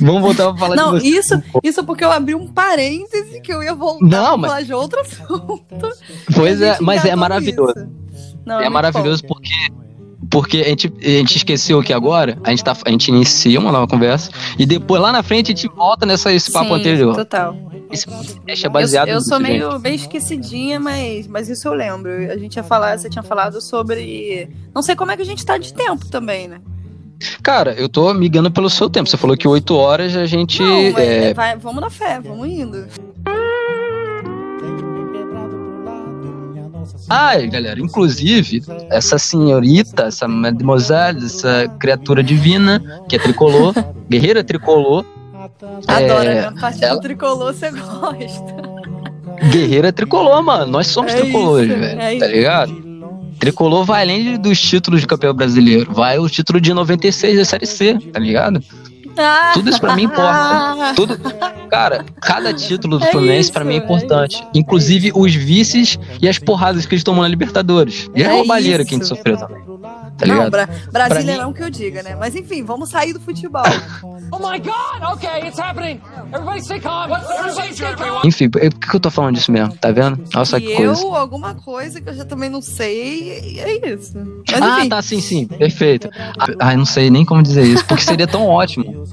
[0.00, 3.74] Vamos voltar pra falar Não, isso, isso porque eu abri um parêntese que eu ia
[3.74, 5.64] voltar Não, pra falar de outro assunto.
[6.34, 7.88] Pois é, mas é maravilhoso.
[8.44, 9.28] Não, é muito maravilhoso bom.
[9.28, 9.50] porque
[10.30, 13.72] porque a gente, a gente esqueceu que agora a gente, tá, a gente inicia uma
[13.72, 17.16] nova conversa e depois lá na frente a gente volta nessa esse papo Sim, anterior.
[17.16, 17.56] Total.
[17.90, 19.80] Esse podcast é baseado eu, eu sou meio gente.
[19.80, 22.10] bem esquecidinha, mas, mas isso eu lembro.
[22.30, 24.48] A gente ia falar, você tinha falado sobre.
[24.72, 26.60] Não sei como é que a gente tá de tempo também, né?
[27.42, 29.08] Cara, eu tô migando pelo seu tempo.
[29.08, 30.62] Você falou que 8 horas a gente.
[30.62, 32.86] Não, é, vai- vamos na fé, vamos indo.
[37.08, 43.74] Ai, galera, inclusive, essa senhorita, essa mademoiselle, essa criatura divina, que é tricolor,
[44.08, 45.04] guerreira tricolor.
[45.86, 46.44] Adoro, é?
[46.46, 48.70] A parte ela- do tricolor você gosta.
[49.50, 50.66] Guerreira tricolor, mano.
[50.70, 52.00] Nós somos É tricolores, velho.
[52.00, 52.89] é tá ligado?
[53.40, 55.92] Tricolor vai além dos títulos de campeão brasileiro.
[55.92, 58.62] Vai o título de 96 da Série C, tá ligado?
[59.54, 60.94] Tudo isso pra mim importa.
[60.94, 61.18] Tudo,
[61.68, 64.42] cara, cada título do É Fluminense isso, pra mim é é importante.
[64.54, 68.08] Inclusive os vices e as porradas que eles tomam na Libertadores.
[68.14, 69.14] E a É roubalheira que a gente isso.
[69.14, 69.58] sofreu também.
[70.16, 70.50] Tá não, ligado?
[70.50, 72.16] Bra Brasília Pra não que eu diga, né?
[72.18, 73.62] Mas enfim, vamos sair do futebol.
[74.32, 75.14] Oh my god!
[75.14, 76.00] Okay, it's happening!
[76.32, 77.10] Everybody stay calm!
[77.12, 78.20] Everybody stay calm!
[78.24, 79.74] Enfim, por que que eu tô falando disso mesmo?
[79.76, 80.20] Tá vendo?
[80.44, 81.02] Só e que coisa.
[81.02, 84.12] eu, alguma coisa que eu já também não sei, e é isso.
[84.50, 86.08] Mas ah, tá, sim, sim, perfeito.
[86.58, 89.04] Ah, eu não sei nem como dizer isso, porque seria tão ótimo.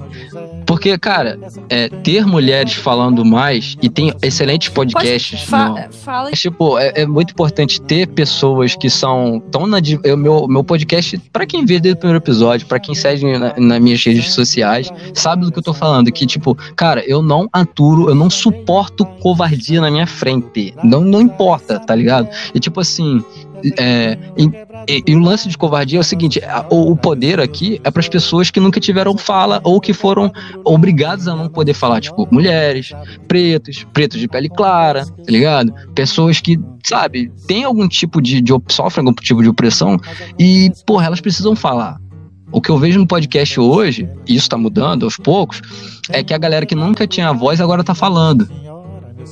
[0.66, 1.40] Porque, cara,
[1.70, 5.44] é, ter mulheres falando mais e tem excelentes podcasts.
[5.44, 9.78] fa no- fala Mas, Tipo, é, é muito importante ter pessoas que são tão na.
[9.78, 10.87] O meu, meu podcast,
[11.32, 14.90] pra quem vê desde o primeiro episódio, pra quem segue na, nas minhas redes sociais,
[15.14, 16.12] sabe do que eu tô falando.
[16.12, 20.74] Que, tipo, cara, eu não aturo, eu não suporto covardia na minha frente.
[20.84, 22.30] Não, não importa, tá ligado?
[22.54, 23.24] E, tipo assim.
[23.78, 24.46] É, e,
[24.98, 27.92] e- e o lance de covardia é o seguinte: a- o, o poder aqui é
[27.92, 30.32] para as pessoas que nunca tiveram fala ou que foram
[30.64, 32.92] obrigadas a não poder falar, tipo, mulheres,
[33.28, 35.74] pretos, pretos de pele clara, tá ligado?
[35.96, 39.98] Pessoas que, sabe, tem algum tipo de, de sofrem algum tipo de opressão
[40.40, 41.98] e, porra, elas precisam falar.
[42.52, 45.62] O que eu vejo no podcast hoje, e isso tá mudando aos poucos,
[46.10, 48.48] é que a galera que nunca tinha voz agora tá falando.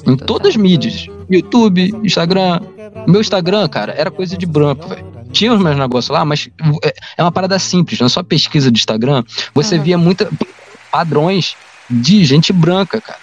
[0.05, 1.07] Em todas as mídias.
[1.29, 2.59] YouTube, Instagram.
[3.07, 5.05] Meu Instagram, cara, era coisa de branco, velho.
[5.31, 6.49] Tinha os meus negócios lá, mas
[6.83, 9.23] é- é uma parada simples, não é só pesquisa de Instagram.
[9.53, 10.29] Você via muita
[10.91, 11.55] padrões
[11.89, 13.19] de gente branca, cara.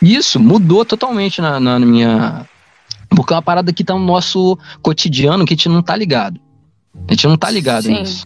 [0.00, 2.46] Isso mudou totalmente na, na minha.
[3.08, 6.40] Porque é uma parada que tá no nosso cotidiano que a gente não tá ligado.
[7.08, 7.98] A gente não tá ligado Sim.
[8.00, 8.24] nisso.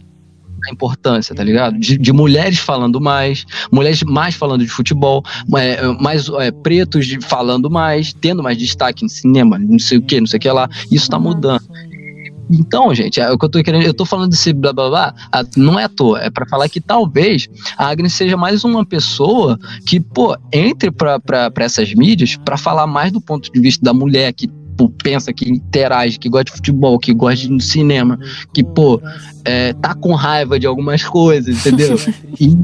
[0.68, 1.78] A importância, tá ligado?
[1.78, 5.22] De, de mulheres falando mais, mulheres mais falando de futebol,
[5.56, 10.02] é, mais é, pretos de- falando mais, tendo mais destaque em cinema, não sei o
[10.02, 10.68] que, não sei o que lá.
[10.90, 11.62] Isso tá mudando.
[12.50, 13.84] Então, gente, é o que eu tô querendo.
[13.84, 16.20] Eu tô falando desse blá blá blá, ah, não é à toa.
[16.20, 21.18] É pra falar que talvez a Agnes seja mais uma pessoa que, pô, entre pra,
[21.18, 24.88] pra, pra essas mídias pra falar mais do ponto de vista da mulher que pô,
[24.88, 28.18] pensa, que interage, que gosta de futebol, que gosta de ir no cinema,
[28.52, 29.00] que, pô,
[29.44, 31.96] é, tá com raiva de algumas coisas, entendeu?
[32.40, 32.56] e,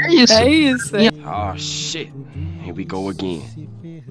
[0.00, 0.32] é isso.
[0.34, 0.96] É isso.
[0.96, 1.08] é.
[1.26, 2.12] Oh shit.
[2.64, 3.42] Here we go again.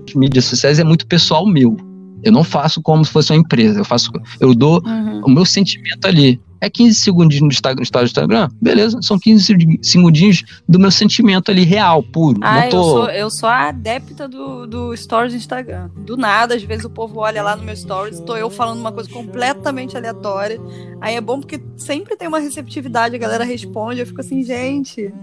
[0.08, 1.76] As mídias sociais é muito pessoal meu.
[2.24, 3.80] Eu não faço como se fosse uma empresa.
[3.80, 5.22] Eu faço, eu dou Uhum.
[5.26, 6.40] o meu sentimento ali.
[6.60, 8.50] É 15 segundinhos no Instagram, no Instagram?
[8.62, 12.40] Beleza, são 15 seg- segundinhos do meu sentimento ali real, puro.
[12.42, 12.78] Ah, não tô...
[12.78, 15.90] eu, sou, eu sou a adepta do, do Stories do Instagram.
[15.98, 18.92] Do nada, às vezes o povo olha lá no meu Stories, tô eu falando uma
[18.92, 20.60] coisa completamente aleatória.
[21.00, 25.14] Aí é bom porque sempre tem uma receptividade, a galera responde, eu fico assim, gente,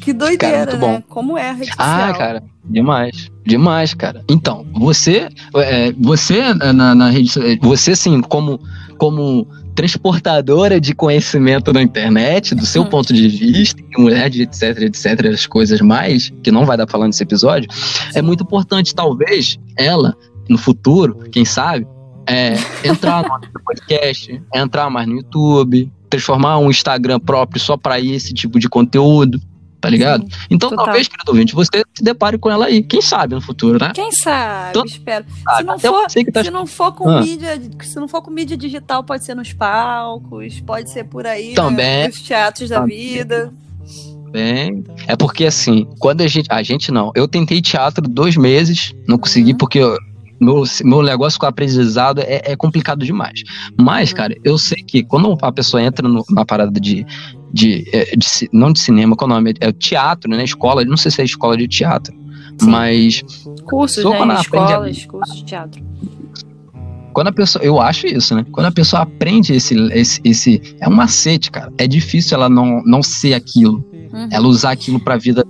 [0.00, 0.94] Que doideira, Cara, muito né?
[0.98, 1.02] bom.
[1.14, 2.18] Como é a rede Ah, social.
[2.18, 3.30] cara, demais.
[3.44, 4.24] Demais, cara.
[4.28, 8.58] Então, você, é, você na, na rede, você sim, como,
[8.96, 12.86] como transportadora de conhecimento na internet, do seu Hum.
[12.86, 17.08] ponto de vista, mulher de etc, etc, as coisas mais, que não vai dar falando
[17.08, 17.68] nesse episódio,
[18.14, 20.14] é muito importante, talvez, ela,
[20.48, 21.86] no futuro, quem sabe,
[22.26, 22.54] é,
[22.84, 28.58] entrar no podcast, entrar mais no YouTube, transformar um Instagram próprio só para esse tipo
[28.58, 29.40] de conteúdo,
[29.82, 30.24] tá ligado?
[30.48, 30.86] Então, total.
[30.86, 32.82] talvez, querido ouvinte, você se depare com ela aí.
[32.82, 33.90] Quem sabe no futuro, né?
[33.94, 35.26] Quem sabe, Tô- espero.
[35.58, 37.20] Se não, for, tá- se não for com Ah.
[37.20, 41.52] mídia, se não for com mídia digital, pode ser nos palcos, pode ser por aí,
[41.52, 41.84] Também.
[41.84, 42.96] né, nos teatros da Também.
[43.18, 43.52] vida.
[44.30, 46.46] Bem, é porque assim, quando a gente.
[46.50, 47.10] A gente não.
[47.14, 49.98] Eu tentei teatro dois meses, não consegui, porque eu-
[50.42, 53.42] meu, meu negócio com aprendizado é, é complicado demais.
[53.80, 57.06] Mas, cara, eu sei que quando a pessoa entra no- na parada de.
[57.52, 59.54] de, é, de não de cinema, qual é o nome?
[59.60, 60.42] É teatro, né?
[60.44, 62.14] Escola, não sei se é escola de teatro.
[62.62, 63.22] Mas
[63.64, 64.34] Cursos, né?
[64.40, 65.82] Escolas, cursos de teatro.
[67.12, 67.64] quando a pessoa.
[67.64, 68.44] Eu acho isso, né?
[68.52, 69.74] Quando a pessoa aprende esse.
[69.92, 71.72] esse, esse é um macete, cara.
[71.78, 73.84] É difícil ela não, não ser aquilo.
[74.12, 74.28] Uhum.
[74.30, 75.42] ela usar aquilo pra vida.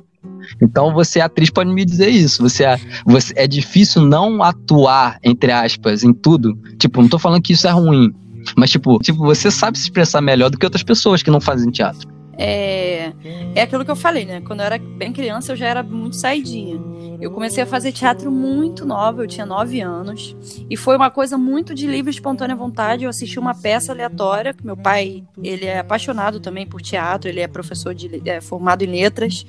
[0.61, 2.43] Então você, atriz, pode me dizer isso.
[2.43, 6.57] Você, é- você é difícil não atuar, entre aspas, em tudo.
[6.79, 8.13] Tipo, não tô falando que isso é ruim.
[8.57, 11.71] Mas, tipo, tipo, você sabe se expressar melhor do que outras pessoas que não fazem
[11.71, 12.11] teatro.
[12.39, 13.13] É,
[13.55, 14.41] é aquilo que eu falei, né?
[14.41, 16.81] Quando eu era bem criança, eu já era muito saidinha.
[17.21, 20.35] Eu comecei a fazer teatro muito nova, eu tinha nove anos.
[20.69, 23.05] E foi uma coisa muito de livre espontânea vontade.
[23.05, 27.47] Eu assisti uma peça aleatória, meu pai, ele é apaixonado também por teatro, ele é
[27.47, 29.47] professor de, é formado em letras.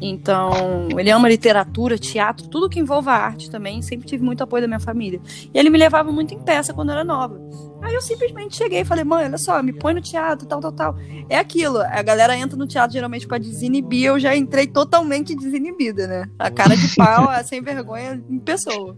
[0.00, 3.82] Então, ele ama literatura, teatro, tudo que envolva arte também.
[3.82, 5.20] Sempre tive muito apoio da minha família.
[5.52, 7.40] E ele me levava muito em peça quando eu era nova.
[7.82, 10.72] Aí eu simplesmente cheguei e falei, mãe, olha só, me põe no teatro, tal, tal,
[10.72, 10.96] tal.
[11.28, 16.06] É aquilo, a galera entra no teatro geralmente pra desinibir, eu já entrei totalmente desinibida,
[16.06, 16.24] né?
[16.38, 18.96] A cara de pau, a sem vergonha em pessoa.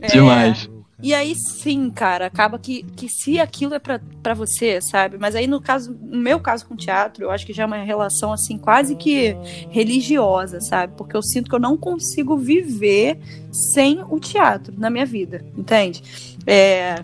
[0.00, 0.68] É, Demais.
[1.02, 5.16] E aí sim, cara, acaba que, que se aquilo é pra você, sabe?
[5.18, 7.78] Mas aí no caso, no meu caso com teatro, eu acho que já é uma
[7.78, 9.34] relação assim quase que
[9.70, 10.92] religiosa, sabe?
[10.96, 13.18] Porque eu sinto que eu não consigo viver
[13.50, 16.02] sem o teatro na minha vida, entende?
[16.46, 17.02] É,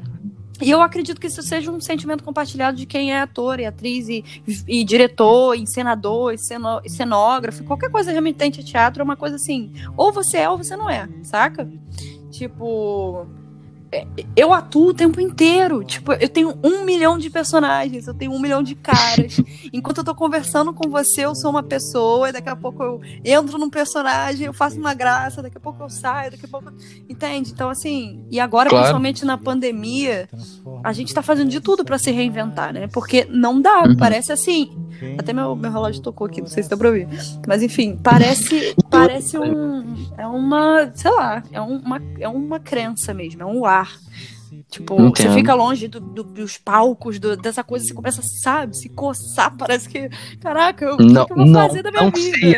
[0.60, 4.08] e eu acredito que isso seja um sentimento compartilhado de quem é ator e atriz
[4.08, 4.24] e,
[4.66, 10.12] e diretor, encenador, enceno- cenógrafo, qualquer coisa remetente a teatro é uma coisa assim, ou
[10.12, 11.68] você é ou você não é, saca?
[12.30, 13.26] Tipo,
[14.34, 15.82] eu atuo o tempo inteiro.
[15.84, 19.40] Tipo, eu tenho um milhão de personagens, eu tenho um milhão de caras.
[19.72, 23.00] Enquanto eu tô conversando com você, eu sou uma pessoa, e daqui a pouco eu
[23.24, 26.72] entro num personagem, eu faço uma graça, daqui a pouco eu saio, daqui a pouco.
[27.08, 27.52] Entende?
[27.52, 28.82] Então, assim, e agora, Claro.
[28.84, 30.28] principalmente na pandemia,
[30.84, 32.88] a gente tá fazendo de tudo pra se reinventar, né?
[32.92, 33.96] Porque não dá, Uhum.
[33.96, 34.70] parece assim.
[35.18, 37.06] Até meu, meu relógio tocou aqui, não sei se deu pra ouvir.
[37.46, 39.94] Mas enfim, parece, parece um.
[40.16, 40.90] É uma.
[40.94, 43.75] Sei lá, é uma, é uma crença mesmo, é um ar.
[44.70, 45.34] Tipo, você Entendo.
[45.34, 49.88] fica longe do- do- dos palcos, do- dessa coisa, você começa, sabe, se coçar, parece
[49.88, 50.08] que.
[50.40, 52.36] Caraca, o que eu vou não, fazer da minha não vida?
[52.38, 52.52] sei,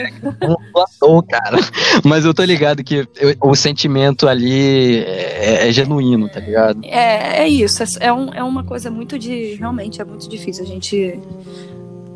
[1.29, 1.59] cara.
[2.05, 6.81] Mas eu tô ligado que eu- o sentimento ali é, é genuíno, tá ligado?
[6.85, 9.55] É, é isso, é, é, um- é uma coisa muito de.
[9.55, 11.19] Realmente é muito difícil a gente.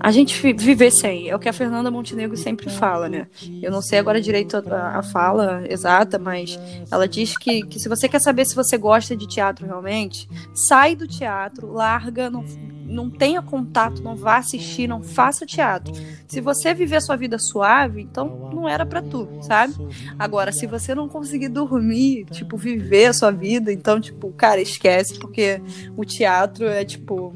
[0.02, 1.28] A gente vi- viver sem.
[1.28, 3.28] É o que a Fernanda Montenegro sempre fala, né?
[3.62, 6.58] Eu não sei agora direito a, a fala exata, mas
[6.90, 10.96] ela diz que, que se você quer saber se você gosta de teatro realmente, sai
[10.96, 12.44] do teatro, larga, não,
[12.84, 15.92] não tenha contato, não vá assistir, não faça teatro.
[16.26, 19.74] Se você viver sua vida suave, então não era pra tu, sabe?
[20.18, 25.16] Agora, se você não conseguir dormir, tipo, viver a sua vida, então, tipo, cara, esquece,
[25.18, 25.62] porque
[25.96, 27.32] o teatro é, tipo,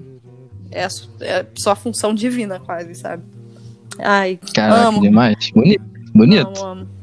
[0.70, 0.88] é, a
[1.20, 3.22] é sua função divina, quase, sabe?
[3.98, 5.00] Ai, Caraca, amo.
[5.00, 5.50] demais.
[5.54, 5.84] Bonito.
[6.14, 6.60] Bonito.
[6.62, 6.96] Amo, amo.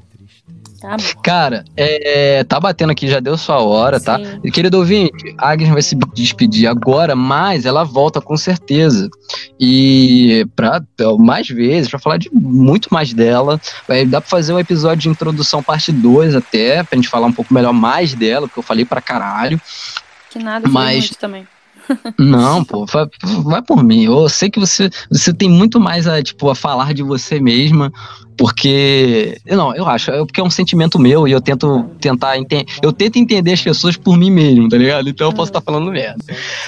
[0.84, 0.98] Tá.
[1.24, 4.18] Cara, é, tá batendo aqui, já deu sua hora, tá?
[4.18, 4.42] Sim.
[4.44, 9.10] E, Querido ouvinte, a Agnes vai se despedir agora, mas ela volta com certeza.
[9.58, 10.84] E pra
[11.18, 13.62] mais vezes, pra falar de muito mais dela.
[13.88, 17.34] Vai dar pra fazer um episódio de introdução, parte 2 até, pra gente falar um
[17.34, 19.60] pouco melhor mais dela, porque eu falei pra caralho.
[20.30, 21.48] Que nada, Mas- muito também.
[22.18, 23.08] Não, pô, vai,
[23.44, 24.04] vai por mim.
[24.06, 27.92] Eu sei que você, você tem muito mais a, tipo, a falar de você mesma,
[28.38, 29.38] porque.
[29.46, 32.66] Não, eu acho, é porque é um sentimento meu e eu tento tentar entender.
[32.82, 35.10] Eu tento entender as pessoas por mim mesmo, tá ligado?
[35.10, 36.24] Então eu posso estar falando merda.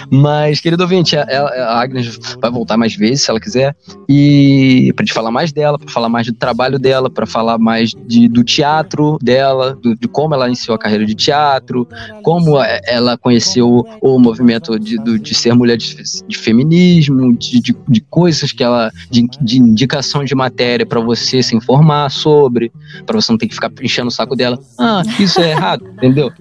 [0.09, 3.75] Mas, querido ouvinte, a, Agnes vai voltar mais vezes, se ela quiser,
[4.07, 7.91] e pra gente falar mais dela, pra falar mais do trabalho dela, pra falar mais
[8.07, 11.87] de, do teatro dela, do- de como ela iniciou a carreira de teatro,
[12.21, 15.95] como é, ela conheceu o movimento de- do, de ser mulher de,
[16.27, 18.91] de feminismo, de, de, de, coisas que ela.
[19.09, 22.71] de, de indicação de matéria para você se informar sobre,
[23.05, 24.59] para você não ter que ficar enchendo o saco dela.
[24.77, 26.31] Ah, isso é errado, entendeu?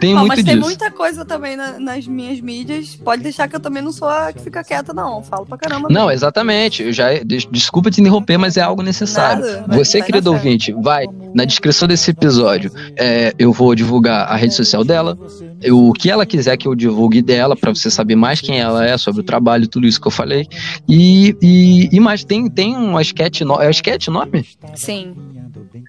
[0.00, 0.48] Tem Ó, muito mas disso.
[0.50, 2.94] tem muita coisa também na- nas minhas mídias.
[2.96, 5.22] Pode deixar que eu também não sou a que fica quieta, não.
[5.22, 5.88] Falo pra caramba.
[5.90, 6.82] Não, exatamente.
[6.84, 9.44] Eu já des- desculpa te interromper, mas é algo necessário.
[9.44, 12.70] Nada, Você, querido ouvinte, vai na descrição desse episódio.
[12.96, 15.18] é, eu vou divulgar a rede social dela,
[15.60, 18.86] eu- o que ela quiser que eu divulgue dela, pra você saber mais quem ela
[18.86, 20.46] é, sobre o trabalho, tudo isso que eu falei.
[20.88, 24.44] E, e, e mais, tem, tem uma sketch, no, é sketch o nome?
[24.74, 25.14] Sim.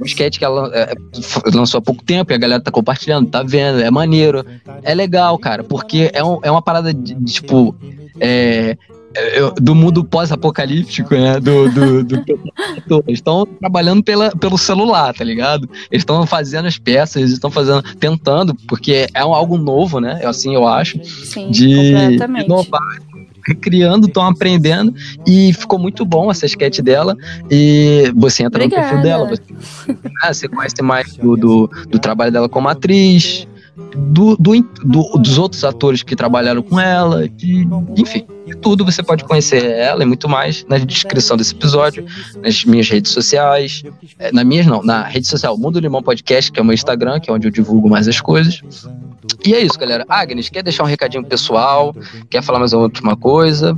[0.01, 3.29] Um sketch que ela é, f- lançou há pouco tempo e a galera tá compartilhando,
[3.29, 4.45] tá vendo, é maneiro.
[4.83, 7.75] É legal, cara, porque é, um- é uma parada de, de, tipo.
[8.19, 8.77] é,
[9.15, 11.39] é, do mundo pós-apocalíptico, né?
[11.39, 12.23] Do, do, do
[13.07, 15.67] eles estão trabalhando pela, pelo celular, tá ligado?
[15.91, 20.21] Eles estão fazendo as peças, eles estão fazendo, tentando, porque é um- algo novo, né?
[20.23, 21.03] Assim eu acho.
[21.03, 22.45] Sim, de completamente.
[22.45, 22.99] inovar,
[23.45, 24.93] recriando, estão aprendendo
[25.25, 27.15] e ficou muito bom essa sketch dela
[27.49, 29.25] e você entra no perfil Obrigada.
[29.25, 33.47] dela, você, ah, você conhece mais do, do, do trabalho dela como atriz,
[33.95, 34.51] do, do,
[34.83, 37.65] do- dos outros atores que trabalharam com ela, de,
[37.97, 38.25] enfim,
[38.61, 42.05] tudo você pode conhecer ela e muito mais na descrição desse episódio,
[42.43, 43.83] nas minhas redes sociais,
[44.19, 47.19] eh, na minhas não, na rede social Mundo Limão Podcast, que é o meu Instagram,
[47.21, 48.61] que é onde eu divulgo mais as coisas.
[49.45, 50.05] E é isso, galera.
[50.07, 51.95] Agnes, quer deixar um recadinho pessoal?
[52.29, 53.77] Quer falar mais uma última coisa?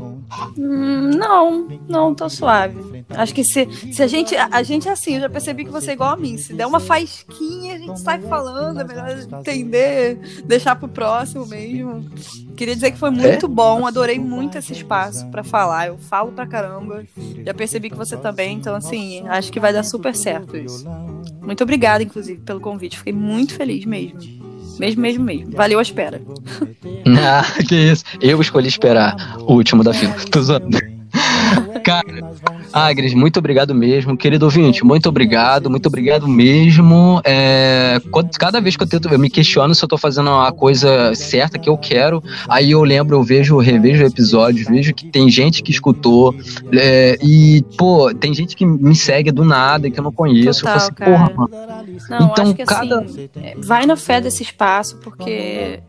[0.57, 3.03] Hum, não, não, tô suave.
[3.09, 4.35] Acho que se, se a gente.
[4.35, 6.37] A, a gente é assim, eu já percebi que você é igual a mim.
[6.37, 12.09] Se der uma faísquinha, a gente sai falando, é melhor entender, deixar pro próximo mesmo.
[12.55, 15.87] Queria dizer que foi muito bom, adorei muito esse espaço pra falar.
[15.87, 17.03] Eu falo pra caramba.
[17.45, 20.85] Já percebi que você também, então assim, acho que vai dar super certo isso.
[21.41, 22.97] Muito obrigada, inclusive, pelo convite.
[22.97, 24.50] Fiquei muito feliz mesmo.
[24.79, 25.51] Mesmo, mesmo, mesmo.
[25.55, 26.21] Valeu a espera.
[27.23, 28.03] Ah, que isso.
[28.21, 30.13] Eu escolhi esperar o último da fila.
[30.31, 30.77] Tô zoando.
[31.83, 32.31] Cara,
[32.71, 34.15] Agnes, muito obrigado mesmo.
[34.15, 37.21] Querido ouvinte, muito obrigado, muito obrigado mesmo.
[37.25, 37.99] É,
[38.39, 41.59] cada vez que eu tento, eu me questiono se eu tô fazendo a coisa certa
[41.59, 42.23] que eu quero.
[42.47, 46.35] Aí eu lembro, eu vejo, revejo episódios, vejo que tem gente que escutou.
[46.73, 50.61] é, e, pô, tem gente que me segue do nada e que eu não conheço.
[50.61, 51.11] Total, eu falo assim, cara.
[51.11, 51.80] porra, mano.
[52.09, 55.79] Não, Então, acho que cada- assim, é, vai na fé desse espaço, porque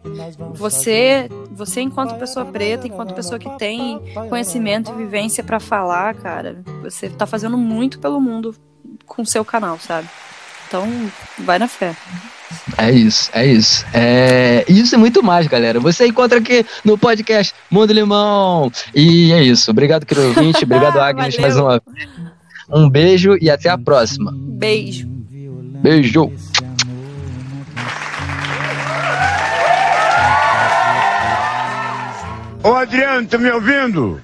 [0.55, 6.63] você, você enquanto pessoa preta, enquanto pessoa que tem conhecimento e vivência pra falar, cara,
[6.83, 8.55] você tá fazendo muito pelo mundo
[9.07, 10.09] com o seu canal, sabe?
[10.69, 10.89] Então,
[11.41, 11.95] vai na fé.
[12.79, 13.85] É isso, é isso.
[13.93, 15.79] É isso e muito mais, galera.
[15.81, 18.71] Você encontra aqui no podcast Mundo Limão.
[18.95, 19.71] E é isso.
[19.71, 20.65] Obrigado, querido ouvinte.
[20.65, 22.09] Obrigado, Agnes, mais uma vez.
[22.71, 24.33] Um beijo e até a próxima.
[24.35, 25.09] Beijo.
[25.83, 26.33] Beijo.
[32.63, 34.21] Ô Adriano, tá me ouvindo?